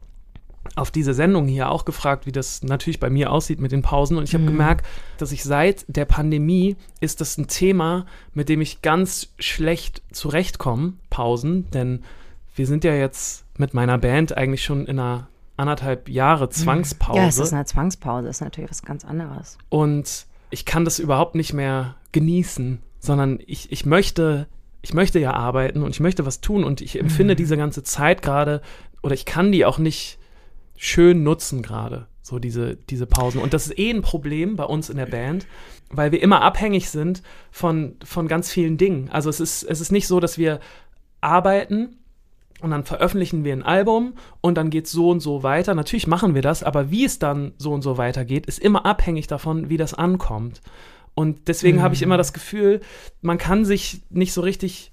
[0.75, 4.17] auf diese Sendung hier auch gefragt, wie das natürlich bei mir aussieht mit den Pausen.
[4.17, 4.85] Und ich habe gemerkt,
[5.17, 10.93] dass ich seit der Pandemie ist das ein Thema, mit dem ich ganz schlecht zurechtkomme,
[11.09, 11.69] Pausen.
[11.71, 12.03] Denn
[12.55, 17.19] wir sind ja jetzt mit meiner Band eigentlich schon in einer anderthalb Jahre Zwangspause.
[17.19, 19.57] Ja, es ist eine Zwangspause, ist natürlich was ganz anderes.
[19.69, 24.47] und ich kann das überhaupt nicht mehr genießen, sondern ich, ich möchte,
[24.81, 28.21] ich möchte ja arbeiten und ich möchte was tun und ich empfinde diese ganze Zeit
[28.21, 28.61] gerade
[29.01, 30.17] oder ich kann die auch nicht
[30.75, 33.41] schön nutzen gerade, so diese, diese Pausen.
[33.41, 35.47] Und das ist eh ein Problem bei uns in der Band,
[35.89, 39.09] weil wir immer abhängig sind von, von ganz vielen Dingen.
[39.09, 40.59] Also es ist, es ist nicht so, dass wir
[41.21, 41.97] arbeiten
[42.61, 45.75] und dann veröffentlichen wir ein Album und dann geht es so und so weiter.
[45.75, 49.27] Natürlich machen wir das, aber wie es dann so und so weitergeht, ist immer abhängig
[49.27, 50.61] davon, wie das ankommt.
[51.13, 52.81] Und deswegen habe ich immer das Gefühl,
[53.21, 54.91] man kann sich nicht so richtig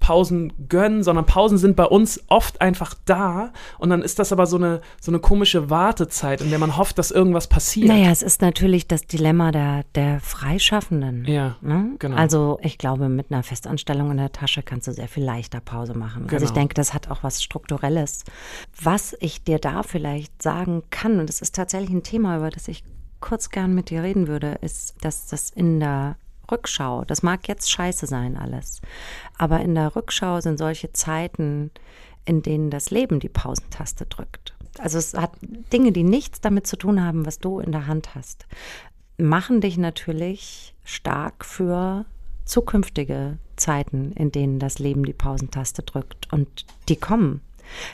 [0.00, 4.46] Pausen gönnen, sondern Pausen sind bei uns oft einfach da und dann ist das aber
[4.46, 7.88] so eine, so eine komische Wartezeit, in der man hofft, dass irgendwas passiert.
[7.88, 11.24] Naja, es ist natürlich das Dilemma der, der Freischaffenden.
[11.26, 11.94] Ja, Ne?
[11.98, 12.16] genau.
[12.16, 15.94] Also ich glaube, mit einer Festanstellung in der Tasche kannst du sehr viel leichter Pause
[15.96, 16.24] machen.
[16.24, 16.54] Also ich Genau.
[16.54, 18.24] denke, das hat auch was Strukturelles.
[18.82, 22.66] Was ich dir da vielleicht sagen kann, und das ist tatsächlich ein Thema, über das
[22.68, 22.82] ich
[23.20, 26.16] kurz gern mit dir reden würde, ist, dass das in der
[26.50, 28.80] Rückschau, das mag jetzt scheiße sein alles,
[29.38, 31.70] aber in der Rückschau sind solche Zeiten,
[32.24, 34.54] in denen das Leben die Pausentaste drückt.
[34.78, 38.14] Also es hat Dinge, die nichts damit zu tun haben, was du in der Hand
[38.14, 38.46] hast,
[39.18, 42.04] machen dich natürlich stark für
[42.44, 46.32] zukünftige Zeiten, in denen das Leben die Pausentaste drückt.
[46.32, 47.40] Und die kommen.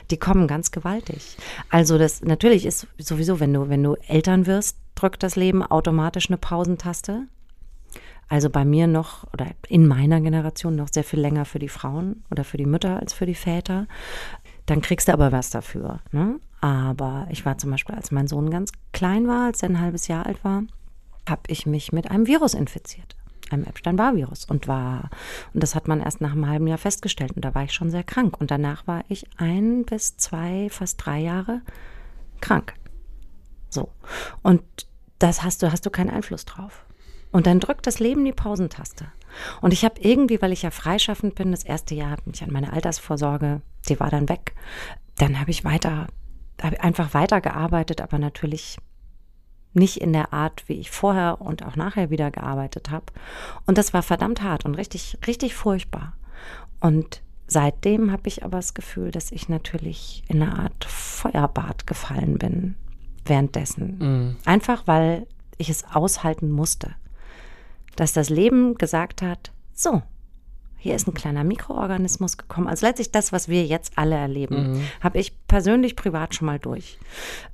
[0.09, 1.37] Die kommen ganz gewaltig.
[1.69, 6.29] Also das natürlich ist sowieso, wenn du, wenn du Eltern wirst, drückt das Leben automatisch
[6.29, 7.27] eine Pausentaste.
[8.29, 12.23] Also bei mir noch oder in meiner Generation noch sehr viel länger für die Frauen
[12.29, 13.87] oder für die Mütter als für die Väter.
[14.65, 16.01] Dann kriegst du aber was dafür.
[16.11, 16.39] Ne?
[16.59, 20.07] Aber ich war zum Beispiel, als mein Sohn ganz klein war, als er ein halbes
[20.07, 20.63] Jahr alt war,
[21.27, 23.15] habe ich mich mit einem Virus infiziert.
[23.49, 25.09] einem Epstein-Barr-Virus und war,
[25.53, 27.91] und das hat man erst nach einem halben Jahr festgestellt und da war ich schon
[27.91, 31.61] sehr krank und danach war ich ein bis zwei, fast drei Jahre
[32.41, 32.73] krank.
[33.69, 33.89] So.
[34.43, 34.63] Und
[35.19, 36.85] das hast du, hast du keinen Einfluss drauf.
[37.37, 39.05] Und dann drückt das Leben die Pausentaste.
[39.61, 42.51] Und ich habe irgendwie, weil ich ja freischaffend bin, das erste Jahr habe mich an
[42.51, 44.55] meine Altersvorsorge, die war dann weg.
[45.17, 46.07] Dann habe ich weiter,
[46.59, 48.79] habe einfach weitergearbeitet, aber natürlich
[49.73, 53.05] nicht in der Art, wie ich vorher und auch nachher wieder gearbeitet habe.
[53.67, 56.13] Und das war verdammt hart und richtig, richtig furchtbar.
[56.79, 62.39] Und seitdem habe ich aber das Gefühl, dass ich natürlich in eine Art Feuerbad gefallen
[62.39, 62.73] bin
[63.25, 63.97] währenddessen.
[63.99, 64.37] Mhm.
[64.45, 65.27] Einfach weil
[65.59, 66.95] ich es aushalten musste.
[67.97, 70.01] Dass das Leben gesagt hat, so,
[70.79, 72.67] hier ist ein kleiner Mikroorganismus gekommen.
[72.67, 74.81] Also letztlich das, was wir jetzt alle erleben, mhm.
[75.01, 76.97] habe ich persönlich privat schon mal durch.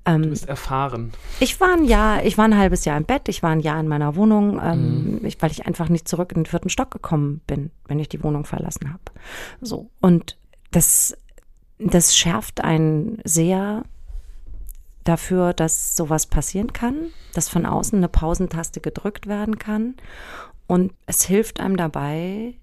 [0.06, 1.14] Ähm, du bist erfahren.
[1.40, 3.80] Ich war ein Jahr, ich war ein halbes Jahr im Bett, ich war ein Jahr
[3.80, 5.26] in meiner Wohnung, ähm, mhm.
[5.26, 8.22] ich, weil ich einfach nicht zurück in den vierten Stock gekommen bin, wenn ich die
[8.22, 9.04] Wohnung verlassen habe.
[9.62, 10.38] So und
[10.72, 11.18] das,
[11.80, 13.84] das schärft einen sehr
[15.04, 19.96] dafür, dass sowas passieren kann, dass von außen eine Pausentaste gedrückt werden kann.
[20.68, 22.56] Und es hilft einem dabei,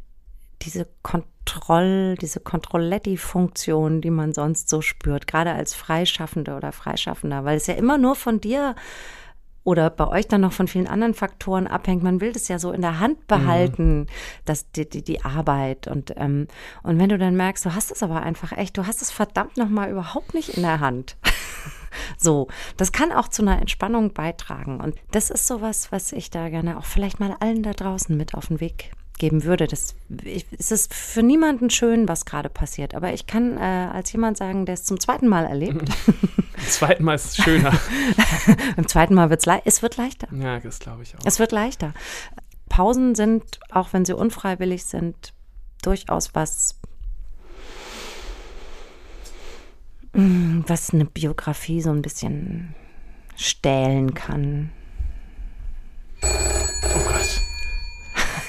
[0.63, 7.57] diese Kontroll, diese Kontrolletti-Funktion, die man sonst so spürt, gerade als Freischaffende oder Freischaffender, weil
[7.57, 8.75] es ja immer nur von dir
[9.63, 12.03] oder bei euch dann noch von vielen anderen Faktoren abhängt.
[12.03, 14.07] Man will das ja so in der Hand behalten, mhm.
[14.47, 16.47] dass die, die, die Arbeit und ähm,
[16.83, 19.59] und wenn du dann merkst, du hast es aber einfach echt, du hast es verdammt
[19.59, 21.17] noch mal überhaupt nicht in der Hand.
[22.19, 26.49] so, das kann auch zu einer Entspannung beitragen und das ist sowas, was ich da
[26.49, 29.69] gerne auch vielleicht mal allen da draußen mit auf den Weg geben würde.
[29.69, 32.97] Das, ich, es ist für niemanden schön, was gerade passiert.
[32.97, 35.89] Aber ich kann äh, als jemand sagen, der es zum zweiten Mal erlebt.
[36.07, 37.73] Beim zweiten Mal ist es schöner.
[38.77, 40.27] Beim zweiten Mal wird es le es wird leichter.
[40.35, 41.21] Ja, das glaube ich auch.
[41.25, 41.95] Es wird leichter.
[42.69, 45.33] Pausen sind, auch wenn sie unfreiwillig sind,
[45.83, 46.79] durchaus was,
[50.00, 52.75] mm, was eine Biografie so ein bisschen
[53.37, 54.71] stählen kann.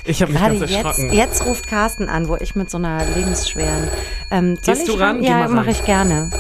[0.04, 1.14] Ich habe mich Warte, ganz erschrocken.
[1.14, 3.88] Jetzt, jetzt, ruft Carsten an, wo ich mit so einer lebensschweren.
[4.32, 5.22] Ähm, Gehst du ran?
[5.24, 6.32] Ja, mache ich gerne.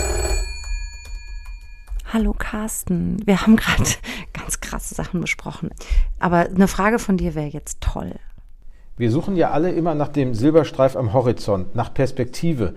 [2.12, 3.89] Hallo Carsten, wir haben gerade
[4.34, 5.69] ganz krasse Sachen besprochen.
[6.19, 8.15] Aber eine Frage von dir wäre jetzt toll.
[8.97, 12.75] Wir suchen ja alle immer nach dem Silberstreif am Horizont, nach Perspektive.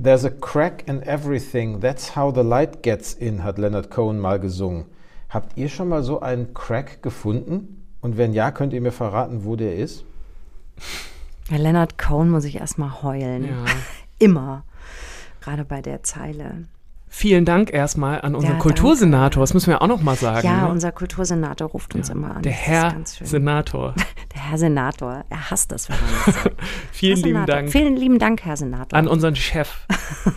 [0.00, 4.38] There's a crack in everything, that's how the light gets in, hat Leonard Cohen mal
[4.38, 4.84] gesungen.
[5.28, 7.84] Habt ihr schon mal so einen Crack gefunden?
[8.00, 10.04] Und wenn ja, könnt ihr mir verraten, wo der ist?
[11.50, 13.44] Bei Leonard Cohen muss ich erstmal heulen.
[13.44, 13.64] Ja.
[14.20, 14.64] Immer.
[15.40, 16.68] Gerade bei der Zeile.
[17.18, 20.46] Vielen Dank erstmal an unseren ja, Kultursenator, das müssen wir auch noch mal sagen.
[20.46, 20.68] Ja, ne?
[20.68, 22.42] unser Kultursenator ruft uns ja, immer an.
[22.42, 23.96] Der Herr Senator.
[24.34, 26.56] Der Herr Senator, er hasst das, wenn man das sagt.
[26.92, 27.54] Vielen Herr lieben Senator.
[27.56, 27.72] Dank.
[27.72, 28.96] Vielen lieben Dank, Herr Senator.
[28.96, 29.84] An unseren Chef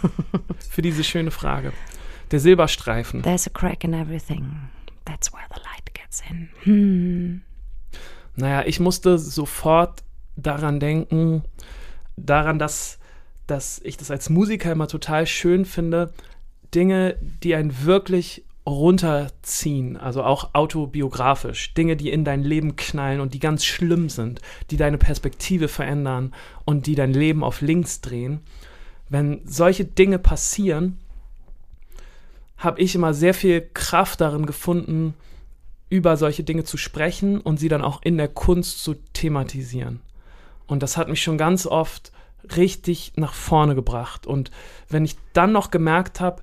[0.71, 1.71] für diese schöne Frage.
[2.31, 3.21] Der Silberstreifen.
[3.21, 4.51] There's a crack in everything.
[5.05, 6.49] That's where the light gets in.
[6.63, 7.41] Hm.
[8.35, 10.01] Naja, ich musste sofort
[10.35, 11.43] daran denken,
[12.17, 12.97] daran, dass,
[13.45, 16.11] dass ich das als Musiker immer total schön finde,
[16.73, 23.33] Dinge, die einen wirklich runterziehen, also auch autobiografisch, Dinge, die in dein Leben knallen und
[23.33, 28.41] die ganz schlimm sind, die deine Perspektive verändern und die dein Leben auf links drehen.
[29.09, 30.99] Wenn solche Dinge passieren,
[32.57, 35.15] habe ich immer sehr viel Kraft darin gefunden,
[35.89, 39.99] über solche Dinge zu sprechen und sie dann auch in der Kunst zu thematisieren.
[40.67, 42.13] Und das hat mich schon ganz oft
[42.55, 44.27] richtig nach vorne gebracht.
[44.27, 44.51] Und
[44.89, 46.41] wenn ich dann noch gemerkt habe,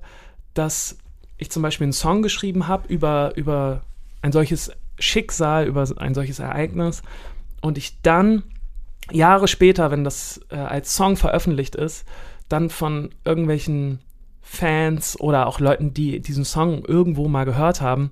[0.53, 0.97] dass
[1.37, 3.81] ich zum Beispiel einen Song geschrieben habe über, über
[4.21, 7.01] ein solches Schicksal, über ein solches Ereignis
[7.61, 8.43] und ich dann
[9.11, 12.05] Jahre später, wenn das äh, als Song veröffentlicht ist,
[12.47, 13.99] dann von irgendwelchen
[14.41, 18.11] Fans oder auch Leuten, die diesen Song irgendwo mal gehört haben,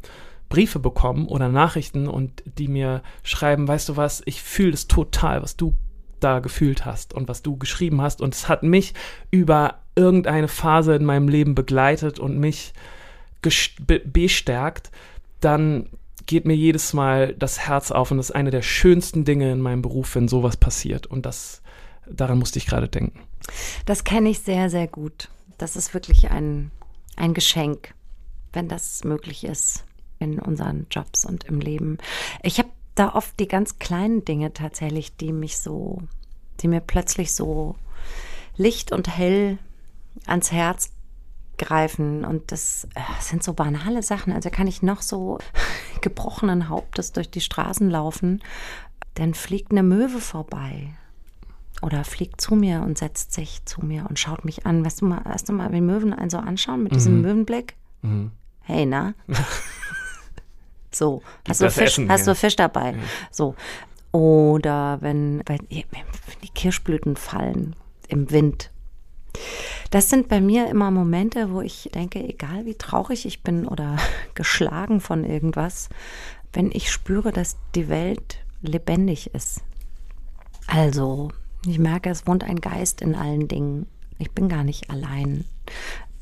[0.50, 5.42] Briefe bekommen oder Nachrichten und die mir schreiben, weißt du was, ich fühle es total,
[5.42, 5.76] was du
[6.20, 8.94] da gefühlt hast und was du geschrieben hast und es hat mich
[9.32, 12.74] über irgendeine Phase in meinem Leben begleitet und mich
[13.42, 14.92] bestärkt,
[15.40, 15.90] dann
[16.26, 19.62] geht mir jedes Mal das Herz auf und das ist eine der schönsten Dinge in
[19.62, 21.62] meinem Beruf, wenn sowas passiert und das
[22.10, 23.20] daran musste ich gerade denken.
[23.86, 25.30] Das kenne ich sehr sehr gut.
[25.58, 26.72] Das ist wirklich ein
[27.16, 27.94] ein Geschenk,
[28.54, 29.86] wenn das möglich ist
[30.20, 31.98] in unseren Jobs und im Leben.
[32.44, 36.02] Ich habe da oft die ganz kleinen Dinge tatsächlich, die mich so,
[36.60, 37.76] die mir plötzlich so
[38.56, 39.60] licht und hell
[40.26, 40.92] ans Herz
[41.58, 44.34] greifen und das äh, sind so banale Sachen.
[44.34, 45.40] Also kann ich noch so,
[46.02, 48.42] gebrochenen Hauptes durch die Straßen laufen,
[49.16, 50.94] dann fliegt eine Möwe vorbei.
[51.84, 54.84] Oder fliegt zu mir und setzt sich zu mir und schaut mich an.
[54.84, 57.76] Weißt du mal, du mal, wenn Möwen einen so anschauen mit diesem Möwenblick?
[58.62, 59.14] Hey, na?
[60.92, 62.34] so, hast du, Fisch, Essen hast her.
[62.34, 62.96] du Fisch dabei?
[63.32, 63.56] So.
[64.12, 67.76] Oder wenn wenn die Kirschblüten fallen
[68.08, 68.72] im Wind.
[69.92, 73.98] Das sind bei mir immer Momente, wo ich denke, egal wie traurig ich bin oder
[74.34, 75.90] geschlagen von irgendwas,
[76.54, 79.62] wenn ich spüre, dass die Welt lebendig ist.
[80.66, 81.32] Also,
[81.66, 83.88] ich merke, es wohnt ein Geist in allen Dingen.
[84.18, 85.46] Ich bin gar nicht allein.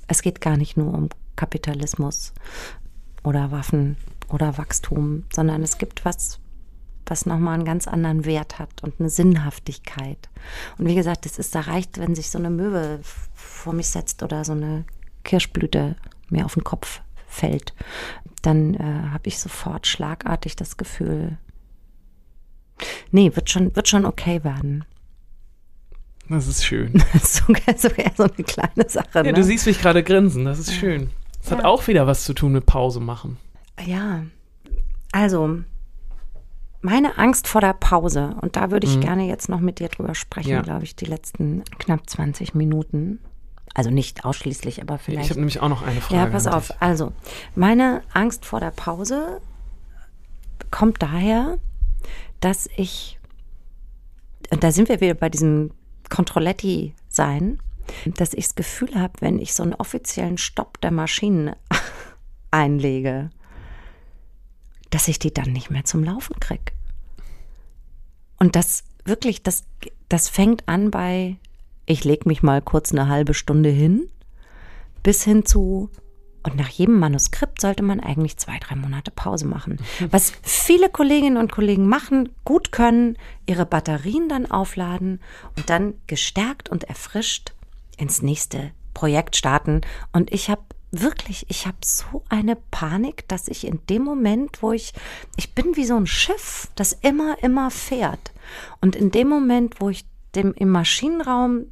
[0.08, 2.34] Es geht gar nicht nur um Kapitalismus
[3.24, 3.98] oder Waffen
[4.30, 6.40] oder Wachstum, sondern es gibt was,
[7.06, 10.30] was nochmal einen ganz anderen Wert hat und eine Sinnhaftigkeit.
[10.78, 13.00] Und wie gesagt, es ist da reicht, wenn sich so eine Möwe
[13.34, 14.86] vor mich setzt oder so eine
[15.24, 15.96] Kirschblüte
[16.30, 17.74] mir auf den Kopf fällt,
[18.42, 21.38] dann äh, habe ich sofort schlagartig das Gefühl,
[23.12, 24.86] nee, wird schon, wird schon okay werden.
[26.30, 26.94] Das ist schön.
[27.14, 29.08] Das ist sogar, sogar so eine kleine Sache.
[29.14, 29.34] Ja, ne?
[29.34, 31.10] du siehst mich gerade grinsen, das ist schön.
[31.42, 31.66] Das hat Ja.
[31.66, 33.38] auch wieder was zu tun mit Pause machen.
[33.84, 34.24] Ja,
[35.12, 35.62] also
[36.82, 40.14] meine Angst vor der Pause, und da würde ich gerne jetzt noch mit dir drüber
[40.16, 40.56] sprechen, Mhm.
[40.56, 40.62] Ja.
[40.62, 43.20] glaube ich, die letzten knapp 20 Minuten.
[43.74, 45.30] Also nicht ausschließlich, aber Ich vielleicht.
[45.32, 46.16] habe nämlich auch noch eine Frage.
[46.16, 46.68] ja, pass auf.
[46.68, 46.78] dich.
[46.82, 47.12] Also,
[47.56, 49.42] meine Angst vor der Pause
[50.72, 51.58] kommt daher,
[52.40, 53.20] dass ich,
[54.52, 55.72] und da sind wir wieder bei diesem
[56.10, 57.60] Controletti-Sein,
[58.06, 61.56] dass ich das Gefühl habe, wenn ich so einen offiziellen Stopp der Maschinen
[62.52, 63.30] einlege,
[64.96, 66.72] dass ich die dann nicht mehr zum Laufen kriege.
[68.40, 69.66] Und das wirklich, das,
[70.08, 71.36] das fängt an bei,
[71.86, 74.08] ich lege mich mal kurz eine halbe Stunde hin,
[75.04, 75.90] bis hin zu,
[76.44, 79.80] und nach jedem Manuskript sollte man eigentlich zwei, drei Monate Pause machen.
[80.12, 85.20] Was viele Kolleginnen und Kollegen machen, gut können, ihre Batterien dann aufladen
[85.58, 87.54] und dann gestärkt und erfrischt
[87.98, 89.82] ins nächste Projekt starten.
[90.14, 90.62] Und ich habe
[91.02, 94.94] wirklich, ich habe so eine Panik, dass ich in dem Moment, wo ich,
[95.36, 98.34] ich bin wie so ein Schiff, das immer, immer fährt.
[98.82, 100.06] Und in dem Moment, wo ich
[100.36, 101.66] dem im Maschinenraum,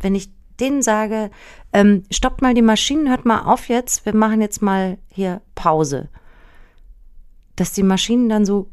[0.00, 1.30] wenn ich denen sage,
[1.72, 6.08] ähm, stoppt mal die Maschinen, hört mal auf jetzt, wir machen jetzt mal hier Pause.
[7.56, 8.68] Dass die Maschinen dann so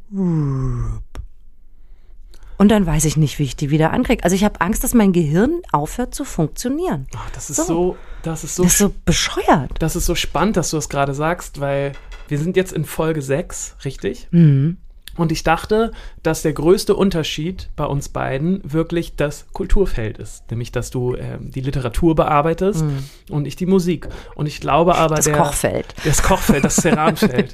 [2.58, 4.24] und dann weiß ich nicht, wie ich die wieder ankriege.
[4.24, 7.08] Also ich habe Angst, dass mein Gehirn aufhört zu funktionieren.
[7.16, 7.64] Ach, das ist So.
[7.66, 9.72] so, das ist so, Das ist so bescheuert.
[9.80, 11.92] das ist so spannend, dass du das gerade sagst, weil
[12.28, 14.28] wir sind jetzt in Folge 6, richtig?
[14.32, 14.78] Mhm.
[15.18, 20.44] Und ich dachte, dass der größte Unterschied bei uns beiden wirklich das Kulturfeld ist.
[20.52, 22.84] Nämlich, dass du ähm, die Literatur bearbeitest
[23.30, 24.10] und ich die Musik.
[24.36, 25.16] Und ich glaube aber, Mhm.
[25.16, 25.38] Das der.
[25.38, 25.96] Kochfeld.
[26.04, 27.54] Das Kochfeld, das Ceranfeld.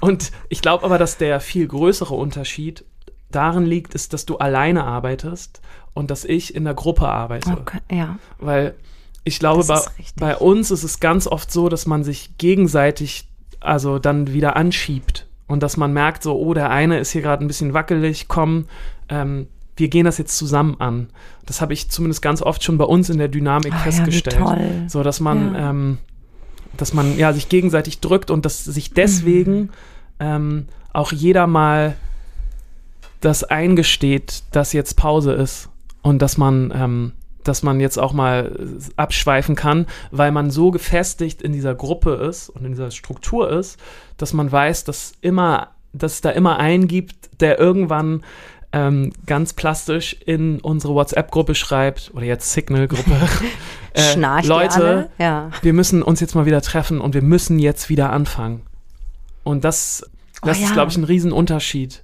[0.00, 2.86] und ich glaube aber, dass der viel größere Unterschied
[3.34, 5.60] darin liegt, ist, dass du alleine arbeitest
[5.94, 7.50] und dass ich in der Gruppe arbeite.
[7.52, 8.18] Okay, ja.
[8.38, 8.74] Weil
[9.24, 9.80] ich glaube, bei,
[10.16, 13.28] bei uns ist es ganz oft so, dass man sich gegenseitig
[13.60, 17.42] also dann wieder anschiebt und dass man merkt, so, oh, der eine ist hier gerade
[17.44, 18.66] ein bisschen wackelig, komm,
[19.08, 21.08] ähm, wir gehen das jetzt zusammen an.
[21.46, 24.36] Das habe ich zumindest ganz oft schon bei uns in der Dynamik ja, wie festgestellt.
[24.38, 24.84] toll.
[24.88, 25.70] So, dass man, Ja.
[25.70, 25.98] ähm,
[26.76, 29.70] dass man ja sich gegenseitig drückt und dass sich deswegen Mhm.
[30.20, 31.96] ähm, auch jeder mal
[33.24, 35.70] das eingesteht, dass jetzt Pause ist
[36.02, 38.56] und dass man, ähm, dass man jetzt auch mal
[38.96, 43.78] abschweifen kann, weil man so gefestigt in dieser Gruppe ist und in dieser Struktur ist,
[44.18, 48.24] dass man weiß, dass immer, dass es da immer einen gibt, der irgendwann
[48.72, 53.12] ähm, ganz plastisch in unsere WhatsApp-Gruppe schreibt oder jetzt Signal-Gruppe.
[53.94, 55.10] äh, Leute?
[55.18, 55.50] Ja.
[55.62, 58.62] wir müssen uns jetzt mal wieder treffen und wir müssen jetzt wieder anfangen.
[59.44, 60.10] Und das,
[60.42, 60.66] das Oh ja.
[60.66, 62.03] ist, glaube ich, ein Riesenunterschied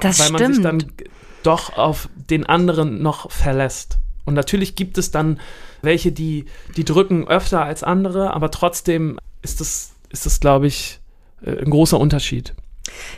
[0.00, 0.82] Das weil man sich stimmt.
[0.82, 0.92] dann
[1.42, 3.98] doch auf den anderen noch verlässt.
[4.24, 5.38] Und natürlich gibt es dann
[5.82, 6.46] welche, die,
[6.76, 11.00] die drücken öfter als andere, aber trotzdem ist das, ist das glaube ich,
[11.42, 12.54] äh, ein großer Unterschied.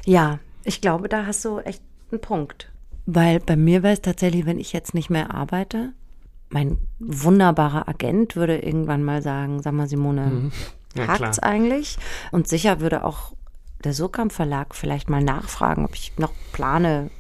[0.05, 2.71] Ja, ich glaube, da hast du echt einen Punkt.
[3.07, 5.93] Weil bei mir wäre es tatsächlich, wenn ich jetzt nicht mehr arbeite,
[6.51, 10.53] mein wunderbarer Agent würde irgendwann mal sagen, sag mal Simone, Mhm.
[10.95, 11.97] Ja, hakt's eigentlich?
[12.33, 13.33] Und sicher würde auch
[13.85, 17.11] der Surkamp Verlag vielleicht mal nachfragen, ob ich noch plane,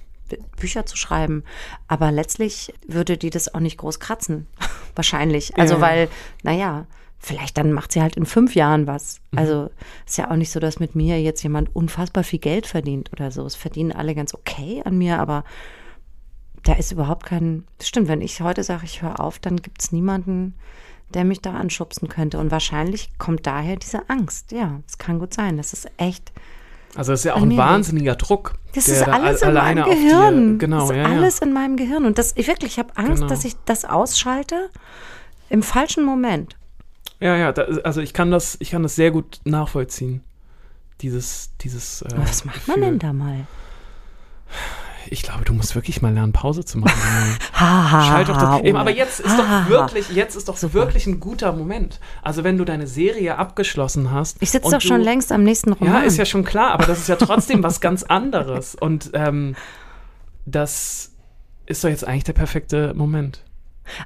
[0.59, 1.45] Bücher zu schreiben.
[1.87, 4.47] Aber letztlich würde die das auch nicht groß kratzen.
[4.95, 5.57] Wahrscheinlich.
[5.57, 5.81] Also Ja.
[5.81, 6.09] weil,
[6.43, 6.87] naja,
[7.19, 9.21] vielleicht dann macht sie halt in fünf Jahren was.
[9.31, 9.39] Mhm.
[9.39, 9.71] Also
[10.07, 13.31] ist ja auch nicht so, dass mit mir jetzt jemand unfassbar viel Geld verdient oder
[13.31, 13.45] so.
[13.47, 15.45] Es verdienen alle ganz okay an mir, aber
[16.65, 17.65] da ist überhaupt kein.
[17.81, 20.55] Stimmt, wenn ich heute sage, ich höre auf, dann gibt es niemanden,
[21.15, 22.39] der mich da anschubsen könnte.
[22.39, 24.53] Und wahrscheinlich kommt daher diese Angst.
[24.53, 25.57] Ja, es kann gut sein.
[25.57, 26.33] Das ist echt.
[26.95, 28.55] Also das ist ja auch ein wahnsinniger Druck.
[28.75, 30.59] Das ist da alles al- in alleine meinem Gehirn.
[30.59, 32.05] Genau, das ist ja, alles in meinem Gehirn.
[32.07, 33.27] Und das, ich wirklich, ich habe Angst, Genau.
[33.29, 34.71] dass ich das ausschalte
[35.51, 36.53] im falschen Moment.
[36.53, 36.59] ja.
[37.21, 40.23] Ja, ja, da, also ich kann das, ich kann das sehr gut nachvollziehen.
[41.01, 42.03] Dieses, dieses.
[42.03, 42.91] Äh, was macht man Gefühl.
[42.91, 43.47] denn da mal?
[45.11, 46.93] Ich glaube, du musst wirklich mal lernen, Pause zu machen.
[47.59, 48.59] Ha, ha, Schalt doch das.
[48.61, 48.79] Eben, Ole.
[48.79, 50.75] aber jetzt ist doch wirklich, jetzt ist doch Super.
[50.75, 51.99] wirklich ein guter Moment.
[52.23, 54.37] Also wenn du deine Serie abgeschlossen hast.
[54.41, 55.95] Ich sitze doch schon du- längst am nächsten Roman.
[55.95, 58.77] Ja, ist ja schon klar, aber das ist ja trotzdem was ganz anderes.
[58.77, 59.57] Und ähm,
[60.47, 61.11] das
[61.67, 63.43] ist doch jetzt eigentlich der perfekte Moment.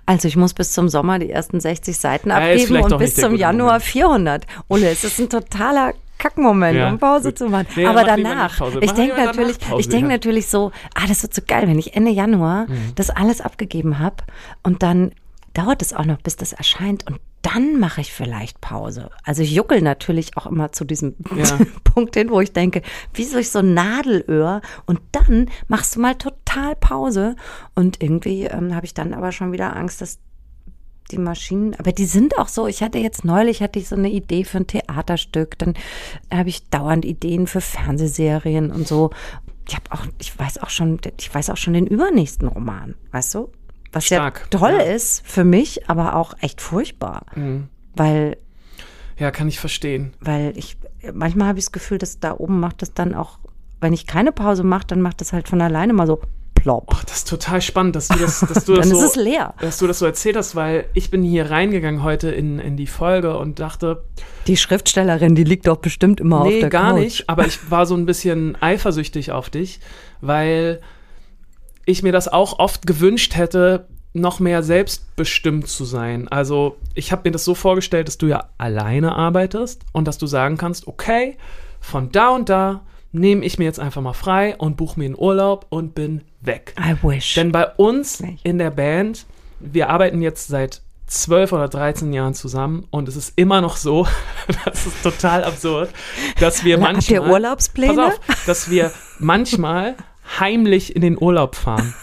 [0.07, 3.17] Also ich muss bis zum Sommer die ersten 60 Seiten Ja, abgeben vielleicht und bis
[3.17, 3.83] zum Januar Moment.
[3.85, 4.47] 400.
[4.69, 7.39] Ole, es ist ein totaler Kackmoment, Ja, um Pause gut.
[7.39, 7.67] zu machen.
[7.77, 10.13] Nee, Aber mach danach, ich denke natürlich, Pause, ich denke ja.
[10.13, 12.93] natürlich so, ah, das wird so geil, wenn ich Ende Januar Mhm.
[12.95, 14.17] das alles abgegeben habe
[14.63, 15.13] und dann
[15.55, 19.11] dauert es auch noch, bis das erscheint und dann mache ich vielleicht Pause.
[19.25, 21.59] Also ich juckel natürlich auch immer zu diesem Ja.
[21.85, 22.83] Punkt hin, wo ich denke,
[23.15, 27.35] wie durch so ein Nadelöhr und dann machst du mal total Pause
[27.75, 30.19] und irgendwie ähm, habe ich dann aber schon wieder Angst, dass
[31.11, 34.11] die Maschinen, aber die sind auch so, ich hatte jetzt neulich, hatte ich so eine
[34.11, 35.75] Idee für ein Theaterstück, dann
[36.33, 39.11] habe ich dauernd Ideen für Fernsehserien und so.
[39.69, 43.35] Ich habe auch, ich weiß auch schon, ich weiß auch schon den übernächsten Roman, weißt
[43.35, 43.51] du?
[43.93, 44.95] Was Stark, ja toll ja.
[44.95, 47.69] ist für mich, aber auch echt furchtbar, Mhm.
[47.95, 48.39] weil
[49.19, 50.15] Ja, kann ich verstehen.
[50.21, 50.79] weil ich
[51.13, 53.39] manchmal habe ich das Gefühl, dass da oben macht es dann auch,
[53.81, 56.21] wenn ich keine Pause mache, dann macht es halt von alleine mal so
[56.63, 56.87] plopp.
[56.93, 59.55] Oh, das ist total spannend, dass du das, dass du das so, ist es leer.
[59.61, 62.87] dass du das so erzählt hast, weil ich bin hier reingegangen heute in, in die
[62.87, 64.05] Folge und dachte,
[64.47, 67.01] Die Schriftstellerin, die liegt doch bestimmt immer auf nee, der gar Couch.
[67.01, 69.81] nicht, aber ich war so ein bisschen eifersüchtig auf dich,
[70.21, 70.81] weil
[71.85, 76.29] ich mir das auch oft gewünscht hätte, noch mehr selbstbestimmt zu sein.
[76.29, 80.27] Also ich habe mir das so vorgestellt, dass du ja alleine arbeitest und dass du
[80.27, 81.37] sagen kannst, okay,
[81.81, 82.83] von da und da
[83.13, 86.75] nehme ich mir jetzt einfach mal frei und buche mir einen Urlaub und bin weg.
[86.79, 87.35] I wish.
[87.35, 89.27] Denn bei uns in der Band,
[89.61, 94.07] wir arbeiten jetzt seit 12 oder 13 Jahren zusammen und es ist immer noch so,
[94.65, 95.91] das ist total absurd,
[96.41, 97.21] dass wir Habt manchmal.
[97.21, 97.95] ihr Urlaubspläne?
[97.95, 99.95] Pass auf, dass wir manchmal
[100.41, 101.95] heimlich in den Urlaub fahren.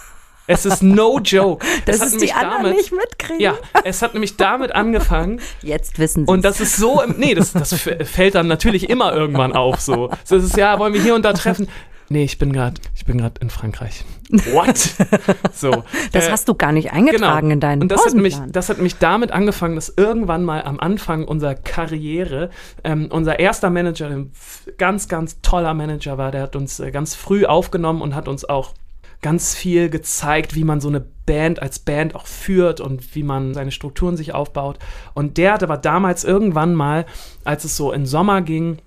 [0.50, 1.66] Es ist no joke.
[1.86, 3.40] dass es es die anderen damit, nicht mitkriegen.
[3.40, 7.36] Ja, es hat nämlich damit angefangen, Jetzt wissen sie und das ist so, im, nee,
[7.36, 10.10] das, das fällt dann natürlich immer irgendwann auf so.
[10.24, 11.68] So ist es ja, wollen wir hier und da treffen?
[12.12, 14.04] Nee, ich bin gerade, ich bin gerade in Frankreich.
[14.52, 14.96] What?
[15.54, 15.84] So.
[16.12, 18.52] Das äh, hast du gar nicht eingetragen in deinen und das hat, Pausenplan.
[18.52, 22.50] das hat nämlich damit angefangen, dass irgendwann mal am Anfang unserer Karriere
[22.84, 24.32] ähm, unser erster Manager, ein
[24.80, 28.44] ganz, ganz toller Manager war, der hat uns äh, ganz früh aufgenommen und hat uns
[28.44, 28.74] auch
[29.22, 33.54] ganz viel gezeigt, wie man so eine Band als Band auch führt und wie man
[33.54, 34.80] seine Strukturen sich aufbaut.
[35.14, 37.06] Und der hatte aber damals irgendwann mal,
[37.44, 38.80] als es so in Sommer ging,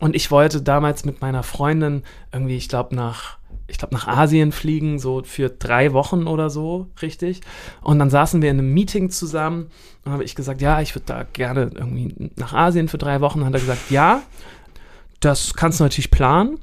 [0.00, 2.02] und ich wollte damals mit meiner Freundin
[2.32, 3.36] irgendwie, ich glaube, nach,
[3.68, 7.42] ich glaube, nach Asien fliegen, so für drei Wochen oder so, richtig.
[7.82, 9.70] Und dann saßen wir in einem Meeting zusammen
[10.04, 13.40] und habe ich gesagt, ja, ich würde da gerne irgendwie nach Asien für drei Wochen.
[13.40, 14.22] Und hat er gesagt, ja,
[15.20, 16.58] das kannst du natürlich planen,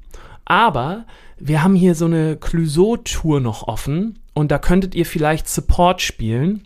[0.50, 1.06] aber
[1.38, 6.64] wir haben hier so eine Clouseau-Tour noch offen und da könntet ihr vielleicht Support spielen.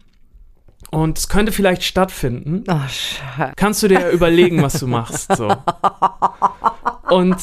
[0.90, 3.54] Und es könnte vielleicht stattfinden Oh, Scheiße.
[3.56, 5.34] kannst du dir überlegen, was du machst.
[5.38, 5.50] So.
[7.10, 7.38] Und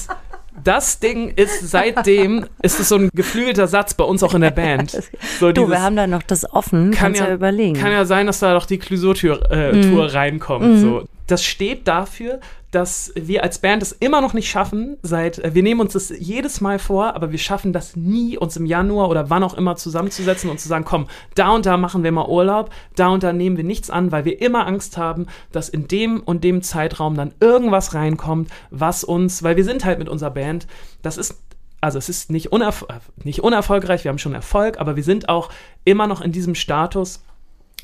[0.64, 4.50] das Ding ist seitdem, ist es so ein geflügelter Satz bei uns auch in der
[4.50, 4.92] Band.
[5.40, 7.78] So Du, dieses- wir haben da noch das offen, kann kannst ja, überlegen.
[7.78, 10.78] Kann ja sein, dass da doch die Clouseau-Tour äh, Tour reinkommt.
[10.80, 11.04] So.
[11.28, 14.98] Das steht dafür, dass wir als Band es immer noch nicht schaffen.
[15.02, 18.56] Seit äh, wir nehmen uns das jedes Mal vor, aber wir schaffen das nie, uns
[18.56, 22.02] im Januar oder wann auch immer zusammenzusetzen und zu sagen, komm, da und da machen
[22.02, 25.26] wir mal Urlaub, da und da nehmen wir nichts an, weil wir immer Angst haben,
[25.52, 29.98] dass in dem und dem Zeitraum dann irgendwas reinkommt, was uns, weil wir sind halt
[29.98, 30.66] mit unserer Band,
[31.02, 31.42] das ist
[31.80, 35.28] also es ist nicht, unerf äh, nicht unerfolgreich, wir haben schon Erfolg, aber wir sind
[35.28, 35.48] auch
[35.84, 37.22] immer noch in diesem Status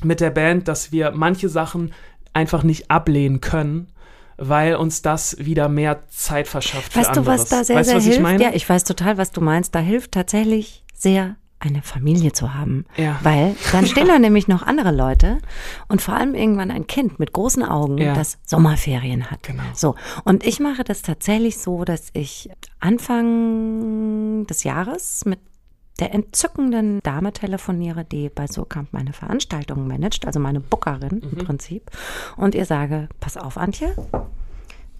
[0.03, 1.93] mit der Band, dass wir manche Sachen
[2.35, 3.87] einfach nicht ablehnen können,
[4.37, 7.97] weil uns das wieder mehr Zeit verschafft für Weißt du, was da sehr, weißt, sehr
[7.97, 8.17] was hilft?
[8.17, 8.43] Ich meine?
[8.43, 9.73] Ja, ich weiß total, was du meinst.
[9.73, 12.85] Da hilft tatsächlich sehr eine Familie zu haben.
[12.97, 13.17] Ja.
[13.23, 15.39] Weil dann stehen da nämlich noch andere Leute
[15.87, 18.13] und vor allem irgendwann ein Kind mit großen Augen, Ja.
[18.13, 19.43] das Sommerferien hat.
[19.43, 19.63] Genau.
[19.73, 19.95] So.
[20.25, 25.39] Und ich mache das tatsächlich so, dass ich Anfang des Jahres mit
[25.99, 31.89] der entzückenden Dame telefoniere, die bei Surkamp meine Veranstaltungen managt, also meine Bookerin im Prinzip,
[32.35, 33.95] und ihr sage, pass auf, Antje,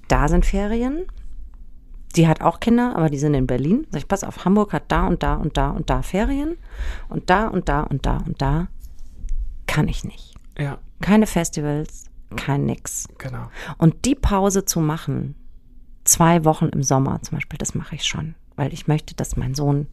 [0.08, 1.06] da sind Ferien,
[2.16, 3.86] die hat auch Kinder, aber die sind in Berlin.
[3.90, 6.56] Sag ich, pass auf, Hamburg hat da und da und da und da Ferien
[7.10, 8.68] und da und da und da und da
[9.68, 10.34] kann ich nicht.
[10.58, 12.06] Ja, Keine Festivals,
[12.38, 13.10] kein nix.
[13.18, 13.50] genau.
[13.78, 15.36] Und die Pause zu machen,
[16.06, 19.54] zwei Wochen im Sommer zum Beispiel, das mache ich schon, weil ich möchte, dass mein
[19.56, 19.88] Sohn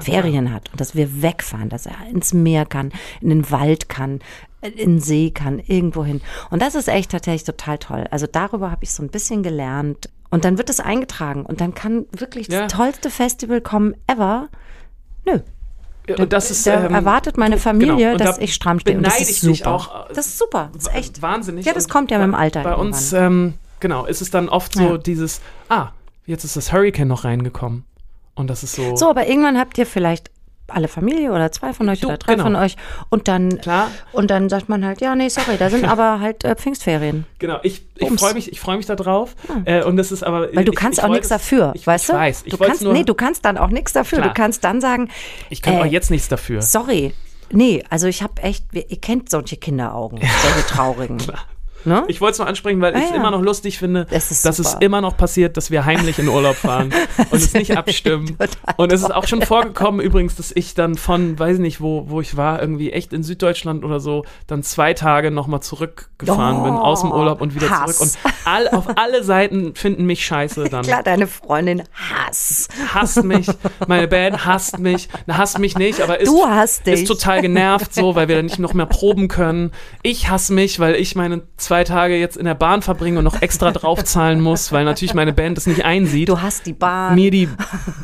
[0.00, 4.20] Ferien hat und dass wir wegfahren, dass er ins Meer kann, in den Wald kann,
[4.60, 6.20] in den See kann, irgendwo hin.
[6.50, 8.04] Und das ist echt tatsächlich total toll.
[8.10, 10.08] Also darüber habe ich so ein bisschen gelernt.
[10.28, 12.62] Und dann wird es eingetragen und dann kann wirklich Ja.
[12.64, 14.48] das tollste Festival kommen ever.
[15.24, 15.38] Nö,
[16.18, 18.24] Und das ist, da ähm, erwartet meine Familie, genau.
[18.24, 18.96] Dass da ich stramm stehe.
[18.96, 19.70] Und das ist dich super.
[19.72, 20.70] auch, äh, das ist super.
[20.74, 21.22] Das ist echt.
[21.22, 21.64] wahnsinnig.
[21.64, 24.74] Ja, das kommt ja mit dem Alter Bei uns, ähm, genau, ist es dann oft
[24.74, 24.98] so Ja.
[24.98, 25.90] dieses, ah,
[26.26, 27.84] jetzt ist das Hurricane noch reingekommen.
[28.36, 30.30] Und das ist so, So, aber irgendwann habt ihr vielleicht
[30.68, 32.44] alle Familie oder zwei von euch Du, oder drei genau.
[32.44, 32.76] von euch
[33.08, 36.44] und dann klar, und dann sagt man halt, ja, nee, sorry, da sind aber halt
[36.44, 37.24] äh, Pfingstferien.
[37.38, 39.36] genau, ich, ich freue mich, ich freue mich da drauf.
[39.64, 42.08] Äh, und das ist aber, Weil du ich, kannst ich auch nichts dafür, ich, weißt
[42.08, 42.12] du?
[42.14, 44.18] weiß, du kannst, nur, nee, du kannst dann auch nichts dafür.
[44.18, 44.34] Klar.
[44.34, 45.08] Du kannst dann sagen,
[45.50, 46.62] ich kann äh, auch jetzt nichts dafür.
[46.62, 47.14] sorry,
[47.52, 51.18] nee, also ich habe echt, ihr kennt solche Kinderaugen, solche traurigen.
[51.86, 52.02] Ne?
[52.08, 53.20] Ich wollte es nur ansprechen, weil ich es Ah, ja.
[53.20, 54.82] immer noch lustig finde, Das dass es super.
[54.84, 56.92] immer noch passiert, dass wir heimlich in Urlaub fahren
[57.30, 58.36] und es nicht abstimmen.
[58.76, 62.20] Und es ist auch schon vorgekommen übrigens, dass ich dann von, weiß nicht, wo, wo
[62.20, 66.78] ich war, irgendwie echt in Süddeutschland oder so, dann zwei Tage nochmal zurückgefahren bin Oh,
[66.78, 67.96] aus dem Urlaub und wieder Hass.
[67.98, 68.10] zurück.
[68.24, 70.82] Und all, auf alle Seiten finden mich scheiße dann.
[70.82, 72.68] Klar, deine Freundin Hass.
[72.92, 73.46] Hasst mich,
[73.86, 76.32] meine Band hasst mich, na, hasst mich nicht, aber ist,
[76.86, 79.70] ist total genervt so, weil wir dann nicht noch mehr proben können.
[80.02, 83.42] Ich hasse mich, weil ich meine zwei Tage jetzt in der Bahn verbringe und noch
[83.42, 86.28] extra draufzahlen muss, weil natürlich meine Band es nicht einsieht.
[86.28, 87.14] Du hast die Bahn.
[87.14, 87.48] mir die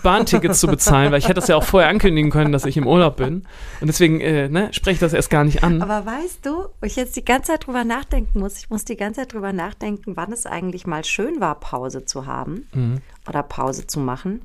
[0.02, 2.86] Bahntickets zu bezahlen, weil ich hätte das ja auch vorher ankündigen können, dass ich im
[2.86, 3.44] Urlaub bin.
[3.80, 5.82] Und deswegen äh, ne, spreche ich das erst gar nicht an.
[5.82, 8.96] Aber weißt du, wo ich jetzt die ganze Zeit drüber nachdenken muss, ich muss die
[8.96, 12.66] ganze Zeit drüber nachdenken, wann es eigentlich mal schön war, Pause zu haben
[13.28, 14.42] oder Pause zu machen.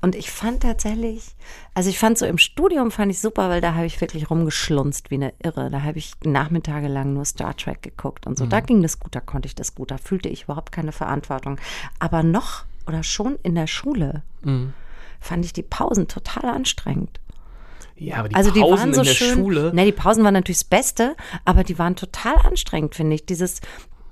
[0.00, 1.34] Und ich fand tatsächlich,
[1.74, 5.10] also ich fand so im Studium fand ich super, weil da habe ich wirklich rumgeschlunzt
[5.10, 5.70] wie eine Irre.
[5.70, 8.46] Da habe ich Nachmittage lang nur Star Trek geguckt und so.
[8.46, 11.58] Da ging das gut, da konnte ich das gut, da fühlte ich überhaupt keine Verantwortung.
[11.98, 14.22] Aber noch oder schon in der Schule
[15.20, 17.18] fand ich die Pausen total anstrengend.
[17.96, 19.34] ja, aber die Also die Pausen waren so in der schön.
[19.34, 19.74] Schule.
[19.74, 23.24] Ne, die Pausen waren natürlich das Beste, aber die waren total anstrengend, finde ich.
[23.26, 23.60] Dieses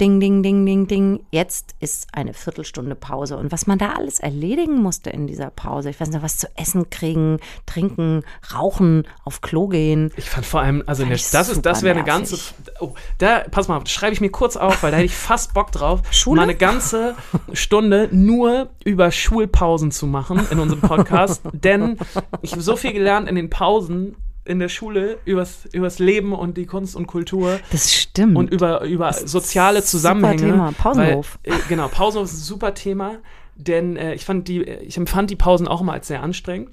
[0.01, 1.21] Ding, Ding, Ding, Ding, Ding.
[1.31, 3.37] Jetzt ist eine Viertelstunde Pause.
[3.37, 5.91] Und was man da alles erledigen musste in dieser Pause.
[5.91, 8.23] Ich weiß nicht, was zu essen kriegen, trinken,
[8.55, 10.13] rauchen, auf Klo gehen.
[10.17, 12.39] Ich fand vor allem, also ich das ist, das wäre eine ganze.
[12.81, 15.73] Oh, da, pass mal, schreibe ich mir kurz auf, weil da hätte ich fast Bock
[15.73, 16.37] drauf, Schule?
[16.37, 17.15] mal eine ganze
[17.53, 21.43] Stunde nur über Schulpausen zu machen in unserem Podcast.
[21.53, 21.99] denn
[22.41, 26.57] ich habe so viel gelernt in den Pausen in der Schule übers, übers Leben und
[26.57, 27.61] die Kunst und Kultur.
[27.71, 28.37] Das stimmt.
[28.37, 30.53] und über, über soziale super Zusammenhänge.
[30.53, 30.73] Thema.
[30.73, 31.39] Pausenhof.
[31.45, 33.19] Weil, äh, genau, Pausenhof ist ein super Thema,
[33.57, 36.71] denn äh, ich fand die, ich empfand die Pausen auch immer als sehr anstrengend,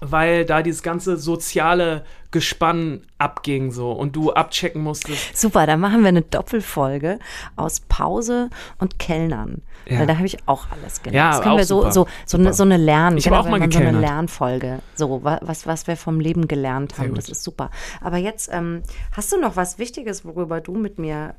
[0.00, 5.36] weil da dieses ganze soziale Gespann abging so und du abchecken musstest.
[5.36, 7.18] Super, da machen wir eine Doppelfolge
[7.56, 9.62] aus Pause und Kellnern.
[9.88, 10.00] Ja.
[10.00, 11.16] Weil da habe ich auch alles gelernt.
[11.16, 11.92] Ja, das können wir so, super.
[11.92, 12.54] so, so, eine, Super.
[12.54, 13.16] so eine Lernen.
[13.18, 13.98] Ich habe auch mal so eine.
[13.98, 14.78] Lernfolge.
[14.94, 17.14] So, wa- was, was wir vom Leben gelernt haben.
[17.14, 17.70] Das ist super.
[18.00, 18.82] Aber jetzt, ähm,
[19.16, 21.34] hast du noch was Wichtiges, worüber du mit mir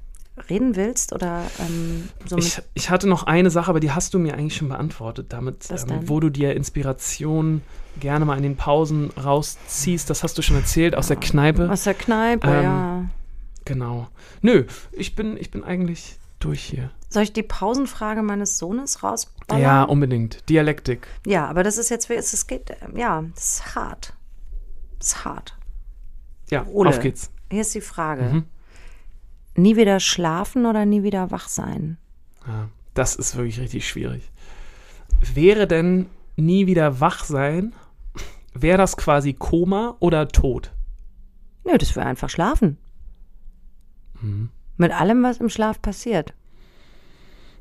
[0.50, 1.14] reden willst?
[1.14, 4.56] Oder ähm, so Ich, ich hatte noch eine Sache, aber die hast du mir eigentlich
[4.56, 7.62] schon beantwortet, damit, ähm, wo du dir Inspiration
[8.00, 10.10] gerne mal in den Pausen rausziehst.
[10.10, 11.70] Das hast du schon erzählt aus der Kneipe.
[11.70, 13.06] aus der Kneipe, Ähm, ja.
[13.66, 14.08] Genau.
[14.42, 16.90] Nö, ich bin, ich bin eigentlich durch hier.
[17.10, 19.62] Soll ich die Pausenfrage meines Sohnes rausballern?
[19.62, 20.48] Ja, unbedingt.
[20.50, 21.08] Dialektik.
[21.26, 24.14] Ja, aber das ist jetzt, es es geht, ähm, ja, das ist hart.
[24.98, 25.58] Das ist hart.
[26.50, 26.90] Ja, Ole.
[26.90, 27.30] auf geht's.
[27.52, 28.24] Hier ist die Frage.
[28.24, 28.46] Mhm.
[29.56, 31.98] Nie wieder schlafen oder nie wieder wach sein?
[32.48, 34.32] Ja, das ist wirklich richtig schwierig.
[35.34, 37.74] Wäre denn nie wieder wach sein,
[38.54, 40.72] wäre das quasi Koma oder Tod?
[41.66, 42.78] Nö, das wäre einfach schlafen.
[44.22, 44.50] Mhm.
[44.78, 46.34] Mit allem, was im Schlaf passiert.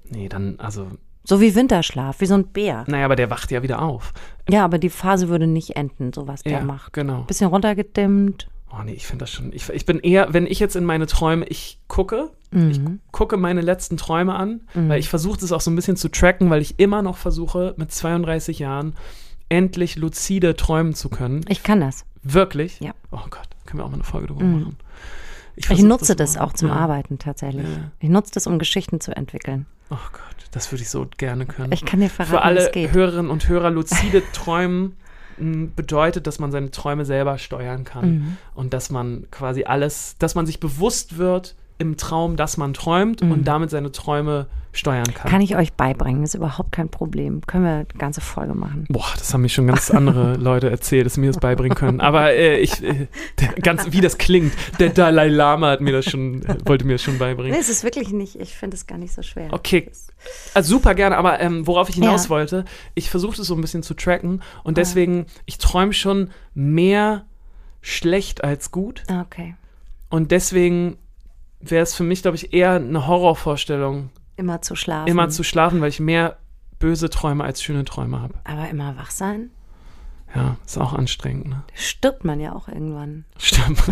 [0.09, 0.89] Nee, dann, also,
[1.25, 2.85] So wie Winterschlaf, wie so ein Bär.
[2.89, 4.13] naja, aber der wacht ja wieder auf.
[4.49, 6.93] Ja, aber die Phase würde nicht enden, so was der ja, macht.
[6.93, 7.23] genau.
[7.25, 8.50] Bisschen runtergedimmt.
[8.73, 9.53] Oh nee, ich finde das schon.
[9.53, 13.01] Ich, ich bin eher, wenn ich jetzt in meine Träume, ich gucke, ich Mhm.
[13.13, 16.51] gucke meine letzten Träume an, weil ich versuche das auch so ein bisschen zu tracken,
[16.51, 18.95] weil ich immer noch versuche, mit 32 Jahren
[19.49, 21.45] endlich lucide träumen zu können.
[21.49, 22.05] Ich kann das.
[22.23, 22.79] Wirklich?
[22.81, 22.93] Ja.
[23.13, 24.61] Oh Gott, können wir auch mal eine Folge drüber Mhm.
[24.61, 24.77] machen.
[25.57, 26.43] Ich versuch nutze das, mal.
[26.43, 26.77] auch zum Ja.
[26.77, 27.67] Arbeiten tatsächlich.
[27.67, 27.91] Ja.
[27.99, 29.67] Ich nutze das, um Geschichten zu entwickeln.
[29.91, 31.73] Oh Gott, das würde ich so gerne können.
[31.73, 32.93] Ich kann dir verraten, Für alle.
[32.93, 34.97] Hörerinnen und Hörer, lucide Träumen
[35.75, 38.37] bedeutet, dass man seine Träume selber steuern kann Mhm.
[38.55, 43.23] und dass man quasi alles, dass man sich bewusst wird, im Traum, dass man träumt
[43.23, 45.29] und damit seine Träume steuern kann.
[45.29, 47.41] Kann ich euch beibringen, ist überhaupt kein Problem.
[47.45, 48.85] Können wir eine ganze Folge machen.
[48.89, 52.01] Boah, das haben mir schon ganz andere Leute erzählt, dass sie mir das beibringen können.
[52.01, 53.09] Aber äh, ich, äh,
[53.41, 56.93] der, ganz wie das klingt, der Dalai Lama hat mir das schon, äh, wollte mir
[56.93, 57.59] das schon Nee, beibringen.
[57.59, 59.49] es ist wirklich nicht, ich finde es gar nicht so schwer.
[59.53, 59.91] Okay,
[60.55, 62.31] also super gerne, aber ähm, worauf ich hinaus Ja.
[62.31, 62.65] wollte,
[62.95, 67.25] ich versuche das so ein bisschen zu tracken und deswegen, ich träume schon mehr
[67.83, 69.57] schlecht als gut Okay.
[70.11, 70.97] und deswegen
[71.61, 75.09] wäre es für mich, glaube ich, eher eine Horrorvorstellung, Immer zu schlafen.
[75.09, 76.39] immer zu schlafen, weil ich mehr
[76.79, 78.35] böse Träume als schöne Träume habe.
[78.45, 79.51] Aber immer wach sein?
[80.35, 81.65] Ja, ist auch anstrengend, ne?
[81.75, 83.25] Stirbt man ja auch irgendwann.
[83.37, 83.83] Stimmt.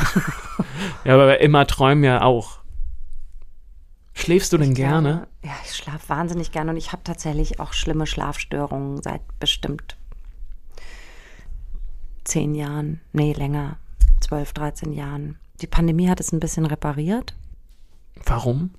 [1.05, 2.59] ja, aber immer träumen ja auch.
[4.14, 5.11] Schläfst du denn Ich gerne?
[5.12, 9.97] Glaube, ja, ich schlafe wahnsinnig gerne und ich habe tatsächlich auch schlimme Schlafstörungen seit bestimmt
[12.25, 13.01] zehn Jahren.
[13.12, 13.79] Nee, länger.
[14.21, 15.39] Zwölf, 13 Jahren.
[15.61, 17.35] Die Pandemie hat es ein bisschen repariert,
[18.27, 18.71] Warum?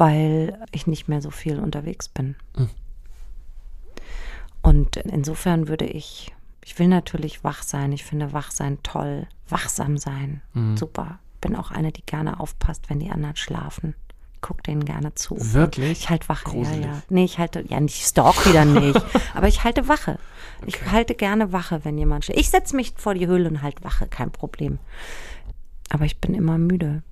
[0.00, 2.34] weil ich nicht mehr so viel unterwegs bin.
[2.56, 2.70] Hm.
[4.62, 7.92] Und insofern würde ich, ich will natürlich wach sein.
[7.92, 9.26] Ich finde wach sein toll.
[9.48, 10.40] Wachsam sein.
[10.54, 10.76] Hm.
[10.76, 11.18] Super.
[11.42, 13.94] Bin auch eine, die gerne aufpasst, wenn die anderen schlafen.
[14.40, 15.36] Guck denen gerne zu.
[15.38, 16.00] Wirklich?
[16.00, 16.86] Ich halte Wache, Gruselig.
[16.86, 17.02] ja, ja.
[17.10, 18.98] Nee, ich halte, ja, nicht stalk wieder nicht.
[19.34, 20.18] aber ich halte Wache.
[20.64, 22.40] Ich halte gerne Wache, wenn jemand schläft.
[22.40, 24.78] Ich setze mich vor die Höhle und halte Wache, kein Problem.
[25.90, 27.02] Aber ich bin immer müde.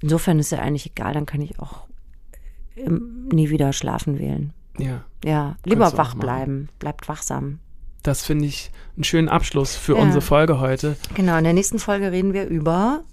[0.00, 1.86] Insofern ist ja eigentlich egal, dann kann ich auch
[2.76, 4.52] ähm, nie wieder schlafen wählen.
[4.78, 5.04] Ja.
[5.24, 6.68] Ja, lieber wach bleiben.
[6.78, 7.58] Bleibt wachsam.
[8.02, 10.02] Das finde ich einen schönen Abschluss für Ja.
[10.02, 10.96] unsere Folge heute.
[11.14, 13.04] Genau, in der nächsten Folge reden wir über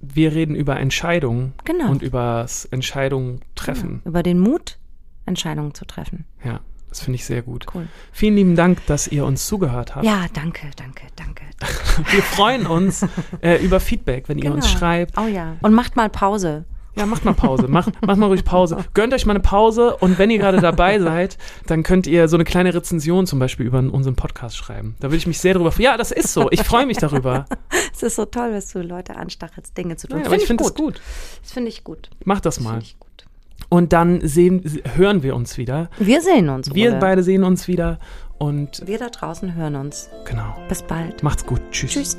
[0.00, 1.88] Wir reden über Entscheidungen Genau.
[1.90, 4.02] und über das Entscheidungen treffen.
[4.04, 4.78] über den Mut,
[5.26, 6.24] Entscheidungen zu treffen.
[6.44, 6.58] Ja,
[6.92, 7.64] das finde ich sehr gut.
[7.74, 7.88] Cool.
[8.12, 10.04] Vielen lieben Dank, dass ihr uns zugehört habt.
[10.04, 11.44] Ja, danke, danke, danke.
[12.10, 13.06] Wir freuen uns
[13.40, 14.78] äh, über Feedback, wenn ihr uns Genau.
[14.78, 15.16] schreibt.
[15.16, 15.56] Oh ja.
[15.62, 16.66] Und macht mal Pause.
[16.94, 17.68] Ja, macht mal Pause.
[17.68, 18.76] Macht, macht mal ruhig Pause.
[18.92, 22.36] Gönnt euch mal eine Pause und wenn ihr gerade dabei seid, dann könnt ihr so
[22.36, 24.94] eine kleine Rezension zum Beispiel über unseren Podcast schreiben.
[25.00, 25.84] Da würde ich mich sehr darüber freuen.
[25.84, 26.50] Ja, das ist so.
[26.50, 27.46] Ich freue mich darüber.
[27.94, 30.18] Es ist so toll, dass du Leute anstachelst, Dinge zu tun.
[30.18, 31.00] Ja, Das aber ich find finde es gut.
[31.42, 32.10] Das finde ich gut.
[32.24, 32.82] Macht das Das mal.
[33.72, 35.88] Und dann sehen, hören wir uns wieder.
[35.98, 36.74] Wir sehen uns.
[36.74, 36.98] Wir Ole.
[37.00, 37.98] beide sehen uns wieder.
[38.36, 40.10] Und Wir da draußen hören uns.
[40.26, 40.54] genau.
[40.68, 41.22] Bis bald.
[41.22, 41.62] Macht's gut.
[41.70, 41.90] Tschüss.
[41.92, 42.18] Tschüss.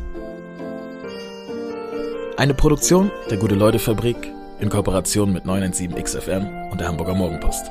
[2.37, 4.17] Eine Produktion der Gute-Leute-Fabrik
[4.61, 7.69] in Kooperation mit 917XFM und der Hamburger Morgenpost.